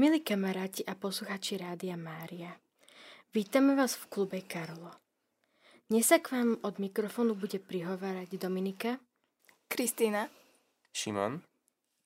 Milí 0.00 0.24
kamaráti 0.24 0.80
a 0.88 0.96
posluchači 0.96 1.60
Rádia 1.60 1.92
Mária, 1.92 2.56
vítame 3.36 3.76
vás 3.76 4.00
v 4.00 4.08
klube 4.08 4.40
Karlo. 4.40 4.88
Dnes 5.92 6.08
sa 6.08 6.16
k 6.16 6.40
vám 6.40 6.56
od 6.64 6.80
mikrofónu 6.80 7.36
bude 7.36 7.60
prihovárať 7.60 8.40
Dominika, 8.40 8.96
Kristýna, 9.68 10.32
Šimon, 10.96 11.44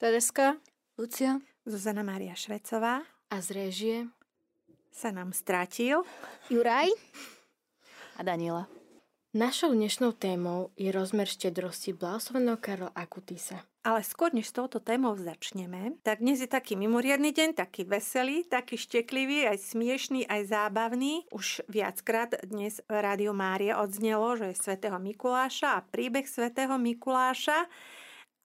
Tereska, 0.03 0.59
Lucia, 0.99 1.39
Zuzana 1.63 2.03
Mária 2.03 2.35
Švecová 2.35 3.07
a 3.31 3.37
z 3.39 3.49
réžie 3.55 3.97
sa 4.91 5.15
nám 5.15 5.31
strátil. 5.31 6.03
Juraj 6.51 6.91
a 8.19 8.27
Daniela. 8.27 8.67
Našou 9.39 9.71
dnešnou 9.71 10.19
témou 10.19 10.75
je 10.75 10.91
rozmer 10.91 11.31
štedrosti 11.31 11.95
blahosloveného 11.95 12.59
Karla 12.59 12.91
Akutisa. 12.91 13.63
Ale 13.85 14.01
skôr, 14.01 14.33
než 14.33 14.49
s 14.49 14.57
touto 14.57 14.81
témou 14.81 15.13
začneme, 15.13 16.01
tak 16.01 16.25
dnes 16.25 16.41
je 16.41 16.49
taký 16.49 16.73
mimoriadný 16.73 17.37
deň, 17.37 17.53
taký 17.53 17.85
veselý, 17.85 18.41
taký 18.49 18.81
šteklivý, 18.81 19.45
aj 19.45 19.61
smiešný, 19.61 20.25
aj 20.25 20.49
zábavný. 20.49 21.29
Už 21.29 21.61
viackrát 21.69 22.33
dnes 22.49 22.81
v 22.89 22.97
Rádiu 22.97 23.37
Mária 23.37 23.85
odznelo, 23.85 24.41
že 24.41 24.57
je 24.57 24.57
svätého 24.57 24.97
Mikuláša 24.97 25.77
a 25.77 25.85
príbeh 25.85 26.25
svätého 26.25 26.81
Mikuláša. 26.81 27.69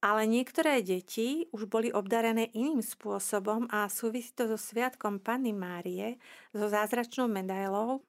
Ale 0.04 0.28
niektoré 0.28 0.84
deti 0.84 1.48
už 1.56 1.72
boli 1.72 1.88
obdarené 1.88 2.52
iným 2.52 2.84
spôsobom 2.84 3.72
a 3.72 3.88
súvisí 3.88 4.36
to 4.36 4.44
so 4.44 4.60
sviatkom 4.60 5.24
Panny 5.24 5.56
Márie, 5.56 6.20
so 6.52 6.68
zázračnou 6.68 7.32
medailou, 7.32 8.04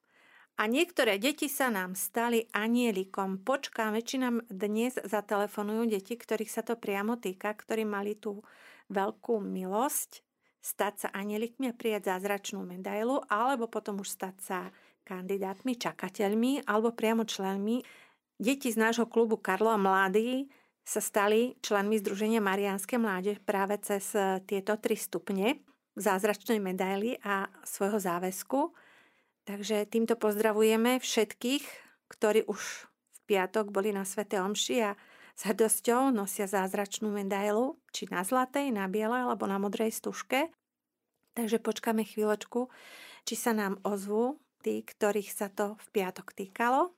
a 0.61 0.69
niektoré 0.69 1.17
deti 1.17 1.49
sa 1.49 1.73
nám 1.73 1.97
stali 1.97 2.45
anielikom. 2.53 3.41
Počkáme, 3.41 4.05
či 4.05 4.21
nám 4.21 4.45
dnes 4.45 4.93
zatelefonujú 4.93 5.89
deti, 5.89 6.13
ktorých 6.13 6.53
sa 6.53 6.61
to 6.61 6.77
priamo 6.77 7.17
týka, 7.17 7.49
ktorí 7.57 7.81
mali 7.81 8.13
tú 8.13 8.45
veľkú 8.93 9.41
milosť 9.41 10.21
stať 10.61 10.93
sa 11.01 11.07
anielikmi 11.17 11.73
a 11.73 11.73
prijať 11.73 12.13
zázračnú 12.13 12.61
medailu, 12.61 13.25
alebo 13.25 13.65
potom 13.65 14.05
už 14.05 14.13
stať 14.13 14.35
sa 14.37 14.59
kandidátmi, 15.01 15.73
čakateľmi, 15.81 16.69
alebo 16.69 16.93
priamo 16.93 17.25
členmi. 17.25 17.81
Deti 18.37 18.69
z 18.69 18.77
nášho 18.77 19.09
klubu 19.09 19.41
Karlo 19.41 19.73
a 19.73 19.81
Mladí 19.81 20.45
sa 20.85 21.01
stali 21.01 21.57
členmi 21.65 21.97
Združenia 21.97 22.37
Mariánske 22.37 23.01
mládež 23.01 23.41
práve 23.41 23.81
cez 23.81 24.13
tieto 24.45 24.77
tri 24.77 24.93
stupne 24.93 25.57
zázračnej 25.97 26.61
medaily 26.61 27.17
a 27.25 27.49
svojho 27.65 27.97
záväzku. 27.97 28.77
Takže 29.45 29.89
týmto 29.89 30.13
pozdravujeme 30.15 31.01
všetkých, 31.01 31.65
ktorí 32.13 32.45
už 32.45 32.61
v 32.89 33.19
piatok 33.25 33.73
boli 33.73 33.89
na 33.89 34.05
Svete 34.05 34.37
Omši 34.37 34.77
a 34.85 34.93
s 35.33 35.41
hrdosťou 35.49 36.13
nosia 36.13 36.45
zázračnú 36.45 37.09
medailu, 37.09 37.81
či 37.89 38.05
na 38.13 38.21
zlatej, 38.21 38.69
na 38.69 38.85
bielej 38.85 39.25
alebo 39.25 39.49
na 39.49 39.57
modrej 39.57 39.89
stužke. 39.97 40.53
Takže 41.33 41.63
počkáme 41.63 42.05
chvíľočku, 42.05 42.69
či 43.25 43.35
sa 43.39 43.55
nám 43.55 43.79
ozvú 43.81 44.37
tí, 44.61 44.85
ktorých 44.85 45.31
sa 45.33 45.47
to 45.49 45.79
v 45.79 45.85
piatok 45.89 46.35
týkalo 46.37 46.93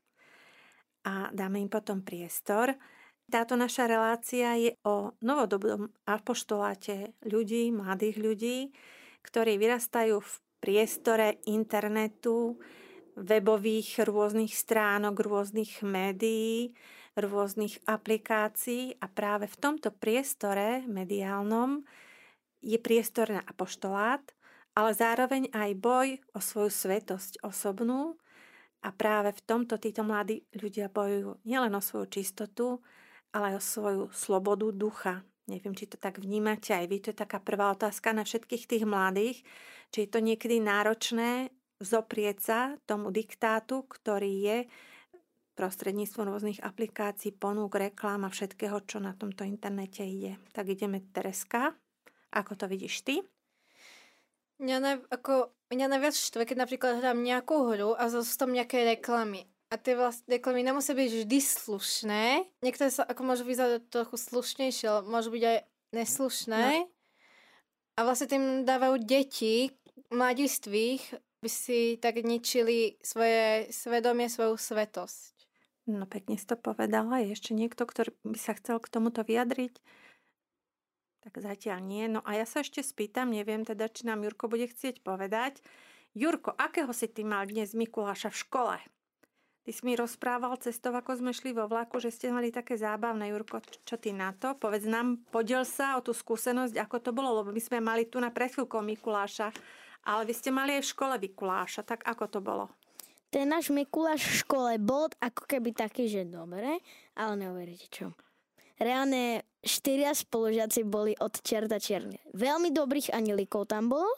a 1.08 1.32
dáme 1.32 1.64
im 1.64 1.72
potom 1.72 2.04
priestor. 2.04 2.76
Táto 3.24 3.56
naša 3.56 3.88
relácia 3.88 4.60
je 4.60 4.76
o 4.84 5.16
novodobom 5.24 5.88
apoštoláte 6.04 7.16
ľudí, 7.24 7.72
mladých 7.72 8.18
ľudí, 8.20 8.58
ktorí 9.24 9.56
vyrastajú 9.56 10.20
v 10.20 10.34
priestore 10.64 11.44
internetu, 11.44 12.56
webových 13.20 14.08
rôznych 14.08 14.56
stránok, 14.56 15.20
rôznych 15.20 15.84
médií, 15.84 16.72
rôznych 17.20 17.84
aplikácií 17.84 18.96
a 19.04 19.12
práve 19.12 19.52
v 19.52 19.60
tomto 19.60 19.92
priestore 19.92 20.88
mediálnom 20.88 21.84
je 22.64 22.80
priestor 22.80 23.28
na 23.28 23.44
apoštolát, 23.44 24.24
ale 24.72 24.96
zároveň 24.96 25.52
aj 25.52 25.70
boj 25.78 26.08
o 26.32 26.40
svoju 26.40 26.72
svetosť 26.72 27.44
osobnú. 27.44 28.16
A 28.84 28.92
práve 28.92 29.36
v 29.36 29.44
tomto 29.44 29.80
títo 29.80 30.04
mladí 30.04 30.44
ľudia 30.56 30.92
bojujú 30.92 31.44
nielen 31.48 31.72
o 31.76 31.84
svoju 31.84 32.08
čistotu, 32.08 32.84
ale 33.36 33.56
aj 33.56 33.56
o 33.60 33.64
svoju 33.64 34.04
slobodu 34.12 34.72
ducha, 34.76 35.24
Neviem, 35.44 35.76
či 35.76 35.92
to 35.92 36.00
tak 36.00 36.24
vnímate 36.24 36.72
aj 36.72 36.86
vy. 36.88 36.98
To 37.04 37.12
je 37.12 37.18
taká 37.20 37.44
prvá 37.44 37.76
otázka 37.76 38.16
na 38.16 38.24
všetkých 38.24 38.64
tých 38.64 38.84
mladých. 38.88 39.44
Či 39.92 40.08
je 40.08 40.10
to 40.10 40.20
niekedy 40.24 40.64
náročné 40.64 41.52
zoprieť 41.84 42.38
sa 42.40 42.60
tomu 42.88 43.12
diktátu, 43.12 43.84
ktorý 43.84 44.34
je 44.40 44.58
prostredníctvom 45.54 46.26
rôznych 46.34 46.60
aplikácií, 46.64 47.36
ponúk, 47.36 47.78
reklám 47.78 48.26
a 48.26 48.34
všetkého, 48.34 48.82
čo 48.90 48.98
na 48.98 49.14
tomto 49.14 49.46
internete 49.46 50.02
ide. 50.02 50.42
Tak 50.56 50.66
ideme 50.66 51.04
Tereska. 51.14 51.78
Ako 52.34 52.58
to 52.58 52.66
vidíš 52.66 53.06
ty? 53.06 53.22
Mňa, 54.58 55.12
ako, 55.12 55.54
mňa 55.70 55.86
najviac 55.92 56.16
štve, 56.18 56.48
keď 56.50 56.58
napríklad 56.66 57.04
hrám 57.04 57.20
nejakú 57.22 57.70
hru 57.70 57.94
a 57.94 58.10
sú 58.10 58.24
tam 58.40 58.56
nejaké 58.56 58.98
reklamy. 58.98 59.46
A 59.74 59.82
tie 59.82 59.98
vlastne 59.98 60.38
reklamy 60.38 60.62
nemusia 60.62 60.94
byť 60.94 61.26
vždy 61.26 61.40
slušné. 61.42 62.46
Niektoré 62.62 62.94
sa 62.94 63.10
ako 63.10 63.26
môžu 63.26 63.42
vyzerať 63.42 63.90
trochu 63.90 64.22
slušnejšie, 64.22 64.86
ale 64.86 65.02
môžu 65.10 65.34
byť 65.34 65.44
aj 65.50 65.58
neslušné. 65.98 66.86
No. 66.86 66.94
A 67.98 68.00
vlastne 68.06 68.30
tým 68.30 68.70
dávajú 68.70 69.02
deti, 69.02 69.74
mladistvých, 70.14 71.02
by 71.42 71.50
si 71.50 71.98
tak 71.98 72.22
ničili 72.22 73.02
svoje 73.02 73.68
svedomie, 73.74 74.30
svoju 74.30 74.56
svetosť. 74.56 75.34
No 75.90 76.08
pekne 76.08 76.40
si 76.40 76.46
to 76.48 76.56
povedala. 76.56 77.20
Je 77.20 77.36
ešte 77.36 77.52
niekto, 77.52 77.84
ktorý 77.84 78.16
by 78.24 78.40
sa 78.40 78.54
chcel 78.56 78.78
k 78.80 78.88
tomuto 78.88 79.26
vyjadriť? 79.26 79.82
Tak 81.26 81.34
zatiaľ 81.42 81.84
nie. 81.84 82.06
No 82.08 82.24
a 82.24 82.40
ja 82.40 82.46
sa 82.48 82.64
ešte 82.64 82.80
spýtam, 82.80 83.34
neviem 83.34 83.68
teda, 83.68 83.92
či 83.92 84.08
nám 84.08 84.24
Jurko 84.24 84.48
bude 84.48 84.70
chcieť 84.70 85.04
povedať. 85.04 85.60
Jurko, 86.16 86.56
akého 86.56 86.94
si 86.94 87.10
ty 87.10 87.26
mal 87.26 87.44
dnes 87.50 87.76
Mikuláša 87.76 88.32
v 88.32 88.40
škole? 88.40 88.76
Ty 89.64 89.72
si 89.72 89.82
mi 89.88 89.96
rozprával 89.96 90.60
cestou, 90.60 90.92
ako 90.92 91.24
sme 91.24 91.32
šli 91.32 91.56
vo 91.56 91.72
vlaku, 91.72 91.96
že 91.96 92.12
ste 92.12 92.28
mali 92.36 92.52
také 92.52 92.76
zábavné. 92.76 93.32
Jurko, 93.32 93.64
čo 93.88 93.96
ty 93.96 94.12
na 94.12 94.36
to? 94.36 94.60
Povedz 94.60 94.84
nám, 94.84 95.24
podiel 95.32 95.64
sa 95.64 95.96
o 95.96 96.04
tú 96.04 96.12
skúsenosť, 96.12 96.76
ako 96.84 97.00
to 97.00 97.16
bolo, 97.16 97.40
lebo 97.40 97.56
my 97.56 97.64
sme 97.64 97.80
mali 97.80 98.04
tu 98.04 98.20
na 98.20 98.28
prechvíľku 98.28 98.76
Mikuláša, 98.84 99.56
ale 100.04 100.28
vy 100.28 100.34
ste 100.36 100.52
mali 100.52 100.76
aj 100.76 100.84
v 100.84 100.92
škole 100.92 101.16
Mikuláša, 101.16 101.88
tak 101.88 102.04
ako 102.04 102.24
to 102.28 102.40
bolo? 102.44 102.68
Ten 103.32 103.48
náš 103.48 103.72
Mikuláš 103.72 104.28
v 104.28 104.36
škole 104.44 104.72
bol 104.84 105.08
ako 105.24 105.48
keby 105.48 105.72
taký, 105.72 106.12
že 106.12 106.28
dobre, 106.28 106.84
ale 107.16 107.34
neuveríte 107.40 107.88
čo. 107.88 108.12
Reálne 108.76 109.48
štyria 109.64 110.12
spolužiaci 110.12 110.84
boli 110.84 111.16
od 111.24 111.40
čerta 111.40 111.80
černe. 111.80 112.20
Veľmi 112.36 112.68
dobrých 112.76 113.16
anilikov 113.16 113.72
tam 113.72 113.88
bolo, 113.88 114.12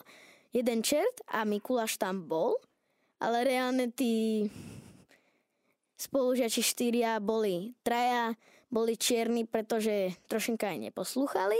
jeden 0.50 0.82
čert 0.82 1.22
a 1.30 1.46
Mikuláš 1.46 2.02
tam 2.02 2.26
bol, 2.26 2.58
ale 3.22 3.46
reálne 3.46 3.94
tí 3.94 4.42
spolužiači 5.96 6.62
štyria 6.62 7.18
boli 7.20 7.72
traja, 7.80 8.36
boli 8.68 8.96
čierni, 8.96 9.48
pretože 9.48 10.12
trošinka 10.28 10.68
aj 10.68 10.92
neposlúchali. 10.92 11.58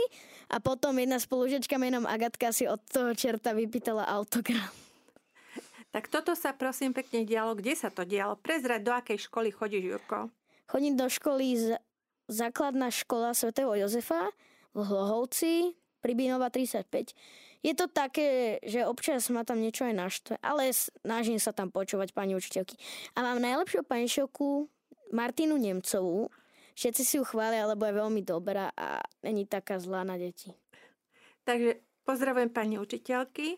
A 0.53 0.61
potom 0.61 0.95
jedna 0.97 1.17
spolužiačka 1.17 1.75
menom 1.81 2.05
Agatka 2.05 2.53
si 2.53 2.69
od 2.69 2.79
toho 2.87 3.11
čerta 3.17 3.51
vypýtala 3.57 4.05
autogram. 4.05 4.69
Tak 5.91 6.13
toto 6.13 6.37
sa 6.37 6.53
prosím 6.53 6.93
pekne 6.93 7.25
dialo. 7.25 7.57
Kde 7.57 7.73
sa 7.73 7.89
to 7.89 8.05
dialo? 8.05 8.37
Prezrať, 8.37 8.81
do 8.85 8.93
akej 8.93 9.17
školy 9.27 9.49
chodíš, 9.49 9.97
Jurko? 9.97 10.29
Chodím 10.67 10.99
do 10.99 11.07
školy 11.07 11.45
z 11.57 11.65
základná 12.27 12.91
škola 12.91 13.31
svätého 13.31 13.71
Jozefa 13.71 14.29
v 14.75 14.79
Hlohovci, 14.83 15.73
Pribínova 16.03 16.51
35. 16.51 17.15
Je 17.65 17.73
to 17.73 17.89
také, 17.89 18.61
že 18.63 18.85
občas 18.85 19.27
ma 19.33 19.41
tam 19.41 19.61
niečo 19.61 19.85
aj 19.85 19.95
naštve, 19.95 20.33
ale 20.41 20.69
snažím 20.73 21.41
sa 21.41 21.51
tam 21.51 21.73
počúvať 21.73 22.13
pani 22.13 22.37
učiteľky. 22.37 22.77
A 23.17 23.25
mám 23.25 23.41
najlepšiu 23.41 23.81
pani 23.83 24.05
šoku 24.05 24.69
Martinu 25.11 25.57
Nemcovú. 25.57 26.29
Všetci 26.77 27.01
si 27.01 27.13
ju 27.17 27.25
chvália, 27.25 27.65
lebo 27.65 27.89
je 27.89 27.97
veľmi 27.97 28.21
dobrá 28.21 28.69
a 28.77 29.01
není 29.25 29.49
taká 29.49 29.81
zlá 29.81 30.05
na 30.05 30.13
deti. 30.13 30.53
Takže 31.41 31.81
pozdravujem 32.05 32.53
pani 32.53 32.77
učiteľky 32.77 33.57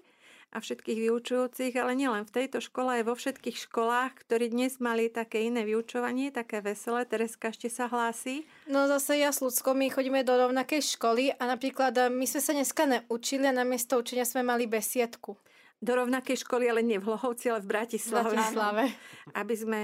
a 0.49 0.57
všetkých 0.57 0.97
vyučujúcich, 1.05 1.73
ale 1.77 1.93
nielen 1.93 2.25
v 2.25 2.33
tejto 2.33 2.57
škole, 2.57 3.01
aj 3.01 3.03
vo 3.05 3.13
všetkých 3.13 3.69
školách, 3.69 4.25
ktorí 4.25 4.49
dnes 4.49 4.81
mali 4.81 5.05
také 5.05 5.45
iné 5.45 5.61
vyučovanie, 5.61 6.33
také 6.33 6.65
veselé. 6.65 7.05
Tereska 7.05 7.53
ešte 7.53 7.69
sa 7.69 7.85
hlási. 7.85 8.49
No 8.65 8.89
zase 8.89 9.21
ja 9.21 9.29
s 9.29 9.45
Ľudskou, 9.45 9.77
my 9.77 9.93
chodíme 9.93 10.25
do 10.25 10.33
rovnakej 10.33 10.97
školy 10.97 11.37
a 11.37 11.43
napríklad 11.45 11.93
eh, 12.01 12.09
my 12.09 12.25
sme 12.25 12.41
sa 12.41 12.51
dneska 12.57 12.83
neučili 12.89 13.45
a 13.45 13.53
namiesto 13.53 14.01
učenia 14.01 14.25
sme 14.25 14.41
mali 14.41 14.65
besiedku. 14.65 15.37
Do 15.79 15.95
rovnakej 15.95 16.43
školy, 16.43 16.67
ale 16.67 16.83
nie 16.83 16.99
v 16.99 17.07
Hlohovci, 17.07 17.53
ale 17.53 17.63
v 17.63 17.69
Bratislave. 17.71 18.35
Bratislave. 18.35 18.83
Aby 19.39 19.55
sme 19.55 19.81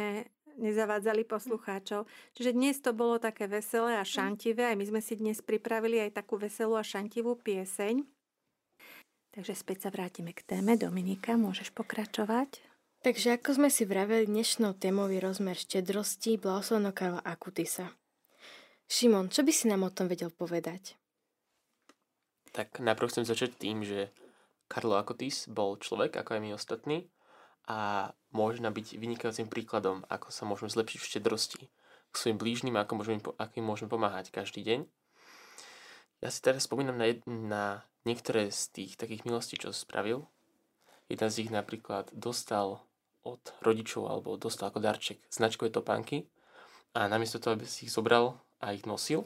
nezavádzali 0.58 1.28
poslucháčov. 1.28 2.08
Čiže 2.36 2.52
dnes 2.56 2.80
to 2.80 2.96
bolo 2.96 3.20
také 3.20 3.48
veselé 3.48 4.00
a 4.00 4.04
šantivé. 4.08 4.72
Aj 4.72 4.78
my 4.80 4.86
sme 4.88 5.02
si 5.04 5.20
dnes 5.20 5.44
pripravili 5.44 6.00
aj 6.04 6.20
takú 6.20 6.40
veselú 6.40 6.80
a 6.80 6.84
šantivú 6.84 7.36
pieseň. 7.40 8.15
Takže 9.36 9.52
späť 9.52 9.78
sa 9.84 9.90
vrátime 9.92 10.32
k 10.32 10.48
téme. 10.48 10.80
Dominika, 10.80 11.36
môžeš 11.36 11.76
pokračovať? 11.76 12.64
Takže 13.04 13.36
ako 13.36 13.60
sme 13.60 13.68
si 13.68 13.84
vraveli, 13.84 14.32
dnešnou 14.32 14.80
témou 14.80 15.12
je 15.12 15.20
rozmer 15.20 15.60
štedrosti 15.60 16.40
blahoslovno 16.40 16.96
Karla 16.96 17.20
Akutisa. 17.20 17.92
Šimon, 18.88 19.28
čo 19.28 19.44
by 19.44 19.52
si 19.52 19.68
nám 19.68 19.84
o 19.84 19.92
tom 19.92 20.08
vedel 20.08 20.32
povedať? 20.32 20.96
Tak 22.56 22.80
najprv 22.80 23.12
chcem 23.12 23.28
začať 23.28 23.60
tým, 23.60 23.84
že 23.84 24.16
Karlo 24.72 24.96
Akotis 24.96 25.52
bol 25.52 25.76
človek, 25.84 26.16
ako 26.16 26.40
aj 26.40 26.42
my 26.42 26.50
ostatní, 26.56 27.12
a 27.68 28.08
môže 28.32 28.64
nám 28.64 28.72
byť 28.72 28.96
vynikajúcim 28.96 29.52
príkladom, 29.52 30.08
ako 30.08 30.32
sa 30.32 30.48
môžeme 30.48 30.72
zlepšiť 30.72 31.00
v 31.04 31.10
štedrosti 31.12 31.62
k 32.08 32.16
svojim 32.16 32.40
blížnym 32.40 32.80
a 32.80 32.88
ako 32.88 33.04
môžeme, 33.04 33.20
ako 33.20 33.54
im 33.60 33.68
môžeme 33.68 33.92
pomáhať 33.92 34.32
každý 34.32 34.64
deň. 34.64 34.88
Ja 36.24 36.30
si 36.32 36.40
teraz 36.40 36.68
spomínam 36.68 36.96
na, 36.96 37.06
jed, 37.12 37.22
na 37.28 37.84
niektoré 38.08 38.54
z 38.54 38.72
tých 38.72 38.92
takých 38.96 39.28
milostí, 39.28 39.60
čo 39.60 39.76
spravil. 39.76 40.24
Jedna 41.12 41.28
z 41.30 41.46
nich 41.46 41.52
napríklad 41.54 42.14
dostal 42.16 42.82
od 43.26 43.42
rodičov 43.66 44.10
alebo 44.10 44.38
dostal 44.38 44.70
ako 44.70 44.80
darček 44.82 45.18
značkové 45.34 45.74
topánky 45.74 46.30
a 46.94 47.10
namiesto 47.10 47.42
toho, 47.42 47.58
aby 47.58 47.66
si 47.66 47.90
ich 47.90 47.94
zobral 47.94 48.38
a 48.62 48.72
ich 48.72 48.86
nosil, 48.86 49.26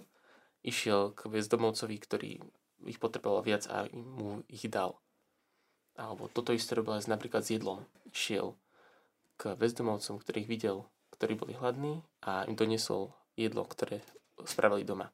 išiel 0.63 1.13
k 1.13 1.27
bezdomovcovi, 1.29 1.95
ktorý 1.99 2.31
ich 2.87 2.99
potreboval 2.99 3.43
viac 3.43 3.67
a 3.67 3.87
mu 3.91 4.43
ich 4.47 4.65
dal. 4.71 4.95
Alebo 5.99 6.31
toto 6.31 6.55
isté 6.55 6.79
robil 6.79 6.95
aj 6.95 7.11
napríklad 7.11 7.43
s 7.43 7.51
jedlom. 7.51 7.83
Išiel 8.07 8.55
k 9.35 9.55
bezdomovcom, 9.59 10.23
ktorých 10.23 10.47
videl, 10.47 10.87
ktorí 11.15 11.35
boli 11.35 11.53
hladní 11.59 11.99
a 12.23 12.47
im 12.47 12.55
doniesol 12.55 13.11
jedlo, 13.35 13.67
ktoré 13.67 13.99
spravili 14.47 14.87
doma. 14.87 15.11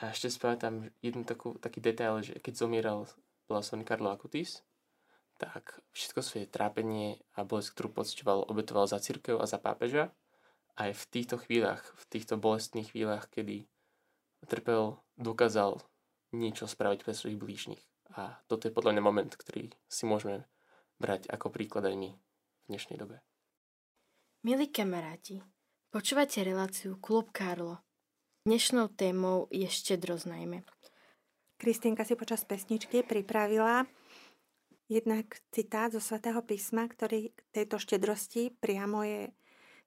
A 0.00 0.16
ešte 0.16 0.32
tam 0.56 0.88
jednu 1.04 1.28
takú, 1.28 1.60
taký 1.60 1.84
detail, 1.84 2.24
že 2.24 2.40
keď 2.40 2.56
zomieral 2.56 3.04
blahoslavený 3.52 3.84
Karlo 3.84 4.08
Akutis, 4.08 4.64
tak 5.36 5.80
všetko 5.92 6.20
svoje 6.24 6.46
trápenie 6.48 7.20
a 7.36 7.44
bolesť, 7.44 7.76
ktorú 7.76 7.88
pocitoval, 8.00 8.48
obetoval 8.48 8.88
za 8.88 9.00
církev 9.00 9.36
a 9.40 9.44
za 9.44 9.60
pápeža. 9.60 10.12
Aj 10.76 10.88
v 10.92 11.04
týchto 11.12 11.36
chvíľach, 11.36 11.84
v 11.96 12.04
týchto 12.08 12.40
bolestných 12.40 12.92
chvíľach, 12.92 13.28
kedy 13.28 13.68
trpel, 14.48 14.96
dokázal 15.20 15.84
niečo 16.32 16.64
spraviť 16.64 17.04
pre 17.04 17.12
svojich 17.12 17.36
blížnych. 17.36 17.82
A 18.16 18.40
toto 18.48 18.68
je 18.68 18.74
podľa 18.74 18.96
mňa 18.96 19.02
moment, 19.04 19.32
ktorý 19.32 19.68
si 19.84 20.08
môžeme 20.08 20.48
brať 20.96 21.28
ako 21.28 21.52
príklad 21.52 21.88
aj 21.88 21.96
my 21.96 22.10
v 22.16 22.64
dnešnej 22.72 22.96
dobe. 22.96 23.20
Milí 24.40 24.72
kamaráti, 24.72 25.44
počúvate 25.92 26.40
reláciu 26.40 26.96
Klub 26.96 27.28
Karlo. 27.28 27.89
Dnešnou 28.48 28.88
témou 28.96 29.52
je 29.52 29.68
štedrosť 29.68 30.24
najmä. 30.24 30.64
Kristýnka 31.60 32.08
si 32.08 32.16
počas 32.16 32.40
pesničky 32.48 33.04
pripravila 33.04 33.84
jednak 34.88 35.44
citát 35.52 35.92
zo 35.92 36.00
svätého 36.00 36.40
písma, 36.40 36.88
ktorý 36.88 37.36
k 37.36 37.40
tejto 37.52 37.76
štedrosti 37.76 38.48
priamo 38.56 39.04
je 39.04 39.28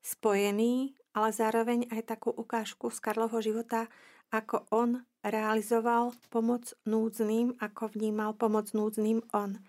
spojený, 0.05 0.94
ale 1.17 1.33
zároveň 1.33 1.89
aj 1.89 2.13
takú 2.13 2.29
ukážku 2.29 2.94
z 2.94 3.01
Karlovho 3.01 3.41
života, 3.41 3.89
ako 4.29 4.69
on 4.69 5.01
realizoval 5.25 6.13
pomoc 6.29 6.77
núdznym, 6.85 7.57
ako 7.57 7.89
vnímal 7.97 8.38
pomoc 8.38 8.69
núdznym 8.69 9.25
on. 9.33 9.65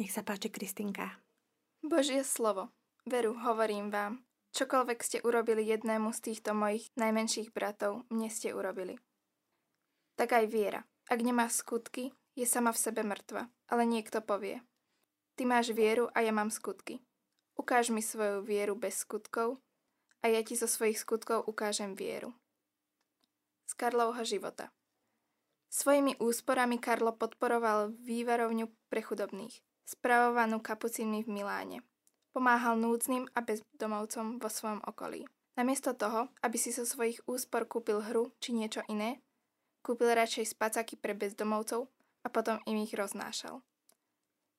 Nech 0.00 0.16
sa 0.16 0.24
páči, 0.24 0.48
Kristinka. 0.48 1.20
Božie 1.84 2.24
slovo. 2.24 2.72
Veru, 3.04 3.36
hovorím 3.36 3.92
vám, 3.92 4.24
čokoľvek 4.54 4.98
ste 5.04 5.18
urobili 5.24 5.66
jednému 5.66 6.12
z 6.14 6.32
týchto 6.32 6.54
mojich 6.54 6.88
najmenších 6.96 7.52
bratov, 7.52 8.04
mne 8.08 8.28
ste 8.32 8.52
urobili. 8.52 8.96
Tak 10.16 10.34
aj 10.34 10.46
viera. 10.50 10.80
Ak 11.08 11.24
nemá 11.24 11.48
skutky, 11.48 12.12
je 12.36 12.44
sama 12.44 12.74
v 12.74 12.82
sebe 12.82 13.02
mŕtva. 13.02 13.48
Ale 13.68 13.88
niekto 13.88 14.20
povie. 14.20 14.60
Ty 15.36 15.48
máš 15.48 15.72
vieru 15.72 16.10
a 16.12 16.20
ja 16.20 16.32
mám 16.34 16.52
skutky. 16.52 17.00
Ukáž 17.56 17.90
mi 17.90 18.02
svoju 18.02 18.42
vieru 18.42 18.74
bez 18.74 19.02
skutkov 19.02 19.58
a 20.22 20.30
ja 20.30 20.42
ti 20.42 20.58
zo 20.58 20.66
svojich 20.66 20.98
skutkov 20.98 21.46
ukážem 21.46 21.94
vieru 21.94 22.34
z 23.68 23.72
Karlovho 23.76 24.24
života. 24.24 24.72
Svojimi 25.68 26.16
úsporami 26.16 26.80
Karlo 26.80 27.12
podporoval 27.12 27.92
vývarovňu 28.00 28.72
pre 28.88 29.04
chudobných, 29.04 29.60
spravovanú 29.84 30.64
kapucínmi 30.64 31.20
v 31.20 31.28
Miláne. 31.28 31.78
Pomáhal 32.32 32.78
núdznym 32.78 33.28
a 33.34 33.40
bezdomovcom 33.40 34.38
vo 34.38 34.48
svojom 34.48 34.80
okolí. 34.84 35.24
Namiesto 35.58 35.96
toho, 35.96 36.30
aby 36.44 36.56
si 36.60 36.70
zo 36.70 36.86
svojich 36.86 37.18
úspor 37.26 37.66
kúpil 37.66 38.04
hru 38.04 38.30
či 38.38 38.54
niečo 38.54 38.84
iné, 38.86 39.18
kúpil 39.82 40.14
radšej 40.14 40.54
spacaky 40.54 41.00
pre 41.00 41.18
bezdomovcov 41.18 41.90
a 42.22 42.28
potom 42.30 42.62
im 42.68 42.78
ich 42.84 42.94
roznášal. 42.94 43.64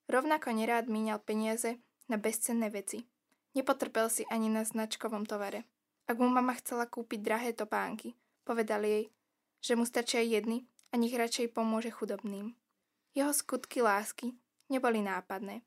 Rovnako 0.09 0.51
nerád 0.51 0.89
míňal 0.89 1.21
peniaze 1.21 1.79
na 2.09 2.17
bezcenné 2.17 2.67
veci. 2.73 3.05
Nepotrpel 3.53 4.09
si 4.09 4.25
ani 4.27 4.49
na 4.49 4.65
značkovom 4.65 5.23
tovare. 5.29 5.63
Ak 6.09 6.17
mu 6.17 6.25
mama 6.25 6.57
chcela 6.57 6.89
kúpiť 6.89 7.19
drahé 7.21 7.53
topánky, 7.53 8.17
Povedal 8.49 8.81
jej, 8.81 9.13
že 9.61 9.77
mu 9.77 9.85
stačia 9.85 10.25
jedny 10.25 10.65
a 10.89 10.97
nech 10.97 11.13
radšej 11.13 11.53
pomôže 11.53 11.93
chudobným. 11.93 12.57
Jeho 13.13 13.29
skutky 13.29 13.85
lásky 13.85 14.33
neboli 14.73 15.05
nápadné, 15.05 15.61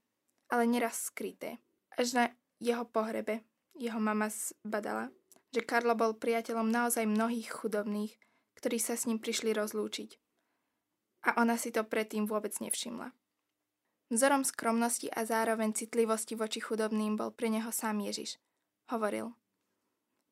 ale 0.51 0.67
neraz 0.67 1.07
skryté. 1.07 1.63
Až 1.99 2.09
na 2.17 2.25
jeho 2.62 2.85
pohrebe 2.89 3.44
jeho 3.77 4.00
mama 4.00 4.29
zbadala, 4.29 5.09
že 5.53 5.65
Karlo 5.65 5.97
bol 5.97 6.17
priateľom 6.17 6.69
naozaj 6.69 7.09
mnohých 7.09 7.49
chudobných, 7.53 8.12
ktorí 8.56 8.79
sa 8.81 8.97
s 8.97 9.09
ním 9.09 9.21
prišli 9.21 9.56
rozlúčiť. 9.56 10.17
A 11.29 11.41
ona 11.41 11.56
si 11.56 11.71
to 11.71 11.87
predtým 11.87 12.29
vôbec 12.29 12.53
nevšimla. 12.59 13.15
Vzorom 14.12 14.44
skromnosti 14.44 15.09
a 15.09 15.25
zároveň 15.25 15.73
citlivosti 15.73 16.37
voči 16.37 16.61
chudobným 16.61 17.17
bol 17.17 17.33
pre 17.33 17.49
neho 17.49 17.73
sám 17.73 18.05
Ježiš. 18.05 18.37
Hovoril. 18.93 19.33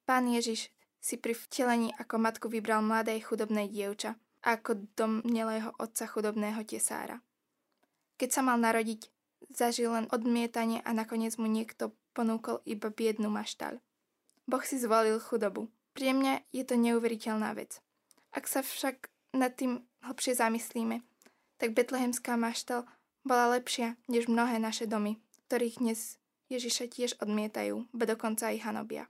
Pán 0.05 0.29
Ježiš 0.29 0.69
si 1.01 1.17
pri 1.17 1.33
vtelení 1.33 1.97
ako 1.97 2.21
matku 2.21 2.47
vybral 2.53 2.85
mladé 2.85 3.17
chudobné 3.25 3.73
dievča 3.73 4.21
a 4.45 4.61
ako 4.61 4.85
domnelého 4.93 5.73
otca 5.81 6.05
chudobného 6.05 6.61
tesára. 6.69 7.25
Keď 8.21 8.29
sa 8.29 8.45
mal 8.45 8.61
narodiť, 8.61 9.09
zažil 9.49 9.95
len 9.97 10.07
odmietanie 10.13 10.85
a 10.85 10.93
nakoniec 10.93 11.41
mu 11.41 11.49
niekto 11.49 11.97
ponúkol 12.13 12.61
iba 12.69 12.93
biednu 12.93 13.33
maštaľ. 13.33 13.81
Boh 14.45 14.65
si 14.67 14.77
zvolil 14.77 15.17
chudobu. 15.23 15.73
Pre 15.97 16.11
mňa 16.11 16.45
je 16.53 16.63
to 16.67 16.77
neuveriteľná 16.77 17.55
vec. 17.57 17.81
Ak 18.31 18.47
sa 18.47 18.61
však 18.63 19.11
nad 19.35 19.55
tým 19.57 19.83
hlbšie 20.07 20.39
zamyslíme, 20.39 21.03
tak 21.59 21.75
betlehemská 21.75 22.35
maštal 22.39 22.87
bola 23.27 23.53
lepšia 23.59 24.01
než 24.09 24.27
mnohé 24.27 24.57
naše 24.59 24.89
domy, 24.89 25.21
ktorých 25.47 25.83
dnes 25.83 26.21
Ježiša 26.51 26.85
tiež 26.91 27.11
odmietajú, 27.23 27.87
ba 27.95 28.05
dokonca 28.11 28.51
aj 28.51 28.65
hanobia. 28.67 29.07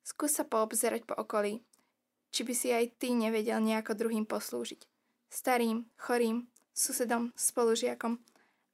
Skús 0.00 0.32
sa 0.32 0.48
poobzerať 0.48 1.04
po 1.04 1.12
okolí. 1.12 1.60
Či 2.30 2.46
by 2.46 2.54
si 2.54 2.68
aj 2.70 2.96
ty 2.96 3.12
nevedel 3.12 3.58
nejako 3.60 3.98
druhým 3.98 4.24
poslúžiť. 4.24 4.86
Starým, 5.28 5.90
chorým, 5.98 6.46
susedom, 6.70 7.34
spolužiakom, 7.34 8.22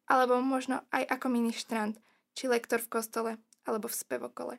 alebo 0.07 0.39
možno 0.43 0.83
aj 0.95 1.07
ako 1.11 1.27
ministrant, 1.31 1.99
či 2.33 2.47
lektor 2.47 2.79
v 2.83 2.91
kostole, 2.91 3.33
alebo 3.67 3.91
v 3.91 3.99
spevokole. 3.99 4.55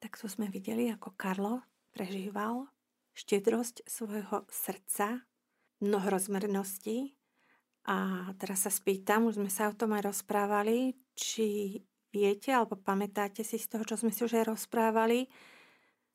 Tak 0.00 0.18
to 0.18 0.26
sme 0.26 0.48
videli, 0.48 0.88
ako 0.88 1.14
Karlo 1.14 1.62
prežíval 1.92 2.72
štedrosť 3.12 3.84
svojho 3.84 4.48
srdca, 4.48 5.22
mnohorozmernosti. 5.84 7.12
A 7.84 8.30
teraz 8.38 8.64
sa 8.64 8.72
spýtam, 8.72 9.28
už 9.28 9.42
sme 9.42 9.50
sa 9.50 9.68
o 9.68 9.76
tom 9.76 9.92
aj 9.92 10.06
rozprávali, 10.08 10.94
či 11.18 11.76
viete 12.14 12.54
alebo 12.54 12.78
pamätáte 12.78 13.42
si 13.42 13.58
z 13.58 13.66
toho, 13.66 13.84
čo 13.84 13.98
sme 13.98 14.14
si 14.14 14.22
už 14.22 14.38
aj 14.38 14.54
rozprávali, 14.54 15.26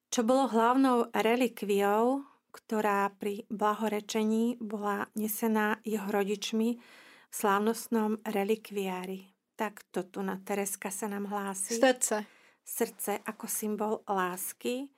čo 0.08 0.24
bolo 0.24 0.48
hlavnou 0.48 1.12
relikviou, 1.12 2.24
ktorá 2.56 3.12
pri 3.20 3.44
blahorečení 3.52 4.58
bola 4.64 5.12
nesená 5.20 5.84
jeho 5.84 6.08
rodičmi 6.08 6.80
v 7.28 7.34
slávnostnom 7.34 8.22
relikviári. 8.24 9.32
Tak 9.58 9.84
to 9.90 10.06
tu 10.06 10.22
na 10.22 10.38
Tereska 10.42 10.94
sa 10.94 11.10
nám 11.10 11.28
hlási. 11.28 11.82
Srdce. 11.82 12.26
Srdce 12.68 13.24
ako 13.24 13.46
symbol 13.48 13.94
lásky, 14.06 14.92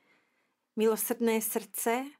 milosrdné 0.74 1.38
srdce 1.38 2.10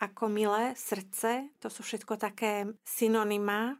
ako 0.00 0.32
milé 0.32 0.72
srdce, 0.80 1.52
to 1.60 1.68
sú 1.68 1.84
všetko 1.84 2.16
také 2.16 2.72
synonymá 2.82 3.76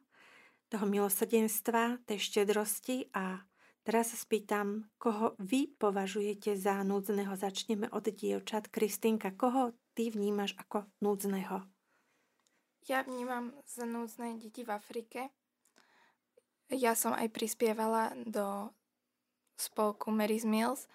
toho 0.68 0.84
milosrdenstva, 0.84 2.04
tej 2.04 2.18
štedrosti 2.20 3.08
a 3.16 3.42
Teraz 3.80 4.12
sa 4.12 4.18
spýtam, 4.20 4.92
koho 5.00 5.32
vy 5.40 5.72
považujete 5.80 6.52
za 6.52 6.84
núdzneho. 6.84 7.32
Začneme 7.32 7.88
od 7.88 8.12
dievčat. 8.12 8.68
Kristýnka, 8.68 9.32
koho 9.32 9.72
ty 9.96 10.12
vnímaš 10.12 10.52
ako 10.60 10.84
núdzneho? 11.00 11.64
Ja 12.84 13.00
vnímam 13.08 13.56
za 13.64 13.88
núdzne 13.88 14.36
deti 14.36 14.68
v 14.68 14.76
Afrike. 14.76 15.32
Ja 16.70 16.94
som 16.94 17.10
aj 17.10 17.34
prispievala 17.34 18.14
do 18.22 18.70
spolku 19.58 20.14
Mary's 20.14 20.46
Meals. 20.46 20.86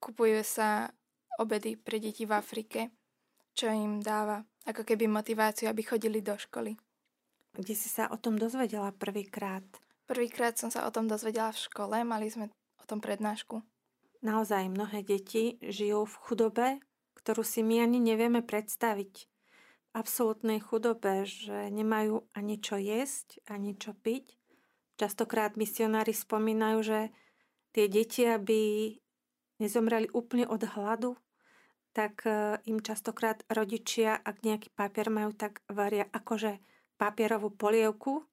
Kupujú 0.00 0.40
sa 0.40 0.88
obedy 1.36 1.76
pre 1.76 2.00
deti 2.00 2.24
v 2.24 2.32
Afrike, 2.32 2.90
čo 3.52 3.68
im 3.68 4.00
dáva 4.00 4.40
ako 4.64 4.88
keby 4.88 5.04
motiváciu, 5.04 5.68
aby 5.68 5.84
chodili 5.84 6.24
do 6.24 6.32
školy. 6.32 6.74
Kde 7.52 7.74
si 7.76 7.92
sa 7.92 8.08
o 8.08 8.16
tom 8.16 8.40
dozvedela 8.40 8.88
prvýkrát? 8.94 9.64
Prvýkrát 10.08 10.56
som 10.56 10.72
sa 10.72 10.88
o 10.88 10.94
tom 10.94 11.04
dozvedela 11.04 11.52
v 11.52 11.60
škole, 11.68 11.96
mali 12.06 12.32
sme 12.32 12.48
o 12.80 12.84
tom 12.88 13.04
prednášku. 13.04 13.60
Naozaj 14.24 14.72
mnohé 14.72 15.04
deti 15.04 15.60
žijú 15.60 16.08
v 16.08 16.16
chudobe, 16.24 16.68
ktorú 17.20 17.44
si 17.44 17.60
my 17.60 17.84
ani 17.84 18.00
nevieme 18.00 18.40
predstaviť. 18.40 19.14
V 19.28 19.92
absolútnej 19.92 20.64
chudobe, 20.64 21.28
že 21.28 21.68
nemajú 21.68 22.24
ani 22.32 22.56
čo 22.56 22.80
jesť, 22.80 23.42
ani 23.50 23.76
čo 23.76 23.92
piť. 23.92 24.37
Častokrát 24.98 25.54
misionári 25.54 26.10
spomínajú, 26.10 26.78
že 26.82 27.00
tie 27.70 27.86
deti, 27.86 28.26
aby 28.26 28.92
nezomreli 29.62 30.10
úplne 30.10 30.50
od 30.50 30.66
hladu, 30.66 31.14
tak 31.94 32.26
e, 32.26 32.58
im 32.66 32.82
častokrát 32.82 33.42
rodičia, 33.50 34.18
ak 34.18 34.42
nejaký 34.42 34.74
papier 34.74 35.10
majú, 35.10 35.34
tak 35.34 35.62
varia 35.70 36.06
akože 36.10 36.58
papierovú 36.98 37.54
polievku, 37.54 38.26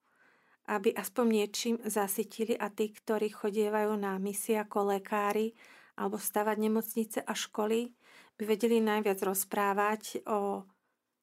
aby 0.65 0.93
aspoň 0.93 1.25
niečím 1.29 1.75
zasytili. 1.85 2.57
A 2.57 2.73
tí, 2.73 2.89
ktorí 2.89 3.29
chodievajú 3.29 3.93
na 3.97 4.17
misie 4.17 4.57
ako 4.57 4.97
lekári 4.97 5.53
alebo 5.95 6.17
stavať 6.17 6.57
nemocnice 6.59 7.19
a 7.21 7.33
školy, 7.37 7.93
by 8.35 8.43
vedeli 8.43 8.83
najviac 8.83 9.21
rozprávať 9.23 10.27
o 10.27 10.67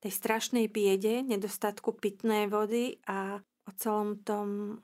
tej 0.00 0.12
strašnej 0.16 0.66
biede, 0.66 1.22
nedostatku 1.22 1.94
pitnej 1.94 2.48
vody 2.48 2.98
a 3.06 3.38
o 3.68 3.70
celom 3.78 4.18
tom 4.24 4.80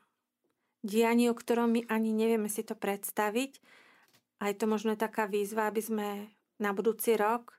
dianí, 0.82 1.30
o 1.30 1.34
ktorom 1.34 1.74
my 1.74 1.80
ani 1.90 2.14
nevieme 2.14 2.46
si 2.46 2.62
to 2.62 2.78
predstaviť. 2.78 3.58
A 4.38 4.50
je 4.52 4.56
to 4.56 4.70
možno 4.70 4.94
taká 4.94 5.26
výzva, 5.26 5.66
aby 5.66 5.82
sme 5.82 6.08
na 6.62 6.70
budúci 6.70 7.18
rok 7.18 7.58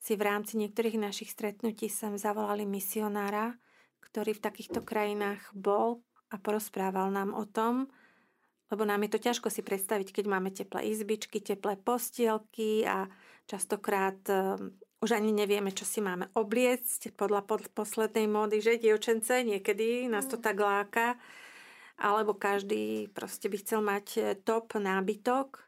si 0.00 0.16
v 0.20 0.26
rámci 0.28 0.60
niektorých 0.60 1.00
našich 1.00 1.32
stretnutí 1.32 1.88
sem 1.88 2.16
zavolali 2.20 2.68
misionára, 2.68 3.56
ktorý 4.04 4.36
v 4.36 4.44
takýchto 4.44 4.84
krajinách 4.84 5.40
bol 5.56 6.04
a 6.28 6.36
porozprával 6.36 7.08
nám 7.08 7.32
o 7.32 7.48
tom, 7.48 7.88
lebo 8.68 8.84
nám 8.84 9.04
je 9.08 9.10
to 9.16 9.20
ťažko 9.20 9.48
si 9.48 9.60
predstaviť, 9.64 10.12
keď 10.12 10.24
máme 10.28 10.52
teplé 10.52 10.92
izbičky, 10.92 11.40
teplé 11.40 11.80
postielky 11.80 12.84
a 12.84 13.08
častokrát 13.48 14.20
um, 14.28 14.72
už 15.04 15.20
ani 15.20 15.36
nevieme, 15.36 15.72
čo 15.72 15.84
si 15.84 16.00
máme 16.00 16.32
obliecť 16.32 17.12
podľa 17.12 17.44
poslednej 17.76 18.24
módy, 18.24 18.64
že 18.64 18.80
dievčence 18.80 19.44
niekedy 19.44 20.08
nás 20.08 20.24
to 20.24 20.40
mm. 20.40 20.44
tak 20.44 20.56
láka, 20.56 21.06
alebo 21.98 22.34
každý 22.34 23.08
proste 23.14 23.46
by 23.46 23.56
chcel 23.62 23.80
mať 23.80 24.06
e, 24.16 24.20
top 24.40 24.74
nábytok 24.76 25.62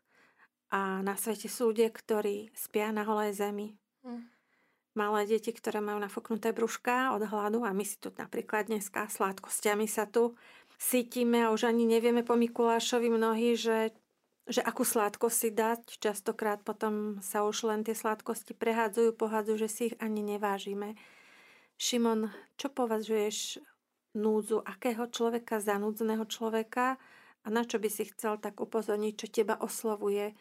a 0.74 1.00
na 1.00 1.14
svete 1.14 1.46
sú 1.46 1.70
ľudia, 1.70 1.90
ktorí 1.90 2.50
spia 2.54 2.90
na 2.90 3.06
holej 3.06 3.38
zemi. 3.38 3.78
Mm 4.02 4.36
malé 4.96 5.28
deti, 5.28 5.52
ktoré 5.52 5.84
majú 5.84 6.00
nafoknuté 6.00 6.56
brúška 6.56 7.12
od 7.12 7.28
hladu 7.28 7.62
a 7.62 7.76
my 7.76 7.84
si 7.84 8.00
tu 8.00 8.08
napríklad 8.16 8.72
dneska 8.72 9.06
sladkostiami 9.12 9.84
sa 9.84 10.08
tu 10.08 10.34
cítime 10.80 11.44
a 11.44 11.52
už 11.52 11.68
ani 11.68 11.84
nevieme 11.84 12.24
po 12.24 12.34
Mikulášovi 12.34 13.12
mnohí, 13.12 13.54
že, 13.54 13.92
že 14.48 14.64
akú 14.64 14.82
sladkosť 14.82 15.36
si 15.36 15.50
dať. 15.52 15.82
Častokrát 16.00 16.64
potom 16.64 17.20
sa 17.20 17.44
už 17.44 17.68
len 17.68 17.84
tie 17.84 17.92
sladkosti 17.92 18.56
prehádzajú, 18.56 19.12
pohádzajú, 19.14 19.56
že 19.60 19.68
si 19.68 19.80
ich 19.92 19.96
ani 20.00 20.24
nevážime. 20.24 20.96
Šimon, 21.76 22.32
čo 22.56 22.72
považuješ 22.72 23.60
núdzu, 24.16 24.64
akého 24.64 25.06
človeka 25.12 25.60
za 25.60 25.76
núdzneho 25.76 26.24
človeka 26.24 26.96
a 27.44 27.48
na 27.52 27.62
čo 27.62 27.78
by 27.78 27.86
si 27.86 28.08
chcel 28.10 28.40
tak 28.42 28.58
upozorniť, 28.58 29.12
čo 29.14 29.26
teba 29.30 29.54
oslovuje? 29.60 30.34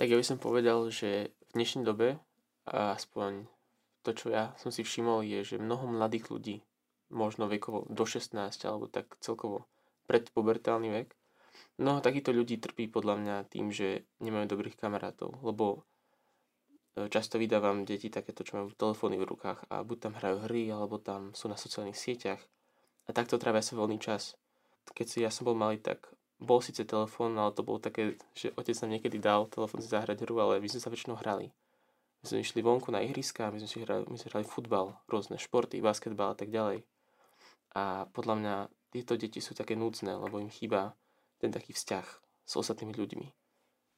Tak 0.00 0.08
ja 0.08 0.16
by 0.16 0.24
som 0.24 0.40
povedal, 0.40 0.88
že 0.88 1.34
v 1.50 1.60
dnešnej 1.60 1.84
dobe 1.84 2.16
aspoň 2.70 3.44
to, 4.00 4.16
čo 4.16 4.32
ja 4.32 4.56
som 4.56 4.72
si 4.72 4.80
všimol, 4.80 5.20
je, 5.26 5.44
že 5.44 5.56
mnoho 5.60 5.84
mladých 5.90 6.32
ľudí, 6.32 6.56
možno 7.12 7.50
vekovo 7.50 7.84
do 7.90 8.04
16 8.06 8.32
alebo 8.64 8.88
tak 8.88 9.12
celkovo 9.20 9.68
predpubertálny 10.08 10.88
vek, 10.88 11.08
mnoho 11.76 12.00
takýchto 12.00 12.32
ľudí 12.32 12.56
trpí 12.56 12.88
podľa 12.88 13.14
mňa 13.20 13.36
tým, 13.52 13.68
že 13.74 14.08
nemajú 14.22 14.46
dobrých 14.48 14.78
kamarátov, 14.78 15.36
lebo 15.44 15.84
e, 16.96 17.10
často 17.12 17.36
vydávam 17.36 17.84
deti 17.84 18.08
takéto, 18.08 18.46
čo 18.46 18.56
majú 18.56 18.72
telefóny 18.72 19.20
v 19.20 19.28
rukách 19.28 19.68
a 19.68 19.84
buď 19.84 19.98
tam 20.00 20.12
hrajú 20.16 20.48
hry, 20.48 20.70
alebo 20.72 20.96
tam 20.96 21.36
sú 21.36 21.50
na 21.50 21.58
sociálnych 21.58 21.98
sieťach 21.98 22.40
a 23.10 23.16
takto 23.16 23.42
trávia 23.42 23.58
sa 23.58 23.74
voľný 23.74 23.98
čas. 23.98 24.38
Keď 24.94 25.06
si 25.10 25.18
ja 25.26 25.34
som 25.34 25.50
bol 25.50 25.58
malý, 25.58 25.82
tak 25.82 26.14
bol 26.38 26.62
síce 26.62 26.86
telefón, 26.86 27.34
ale 27.34 27.50
to 27.50 27.66
bolo 27.66 27.82
také, 27.82 28.14
že 28.38 28.54
otec 28.54 28.78
nám 28.86 28.90
niekedy 28.94 29.18
dal 29.18 29.50
telefón 29.50 29.82
si 29.82 29.90
zahrať 29.90 30.22
hru, 30.22 30.38
ale 30.38 30.62
my 30.62 30.68
sme 30.70 30.78
sa 30.78 30.94
väčšinou 30.94 31.18
hrali. 31.18 31.50
My 32.22 32.24
sme 32.30 32.38
išli 32.46 32.62
vonku 32.62 32.94
na 32.94 33.02
ihriska, 33.02 33.50
my 33.50 33.58
sme 33.58 33.66
si 33.66 33.78
hrali, 33.82 34.06
my 34.06 34.14
sme 34.14 34.30
hrali 34.30 34.46
futbal, 34.46 34.94
rôzne 35.10 35.42
športy, 35.42 35.82
basketbal 35.82 36.32
a 36.32 36.38
tak 36.38 36.54
ďalej. 36.54 36.86
A 37.74 38.06
podľa 38.14 38.34
mňa 38.38 38.54
tieto 38.94 39.18
deti 39.18 39.42
sú 39.42 39.58
také 39.58 39.74
núdzne, 39.74 40.14
lebo 40.14 40.38
im 40.38 40.50
chýba 40.52 40.94
ten 41.42 41.50
taký 41.50 41.74
vzťah 41.74 42.06
s 42.46 42.52
ostatnými 42.54 42.94
ľuďmi. 42.94 43.26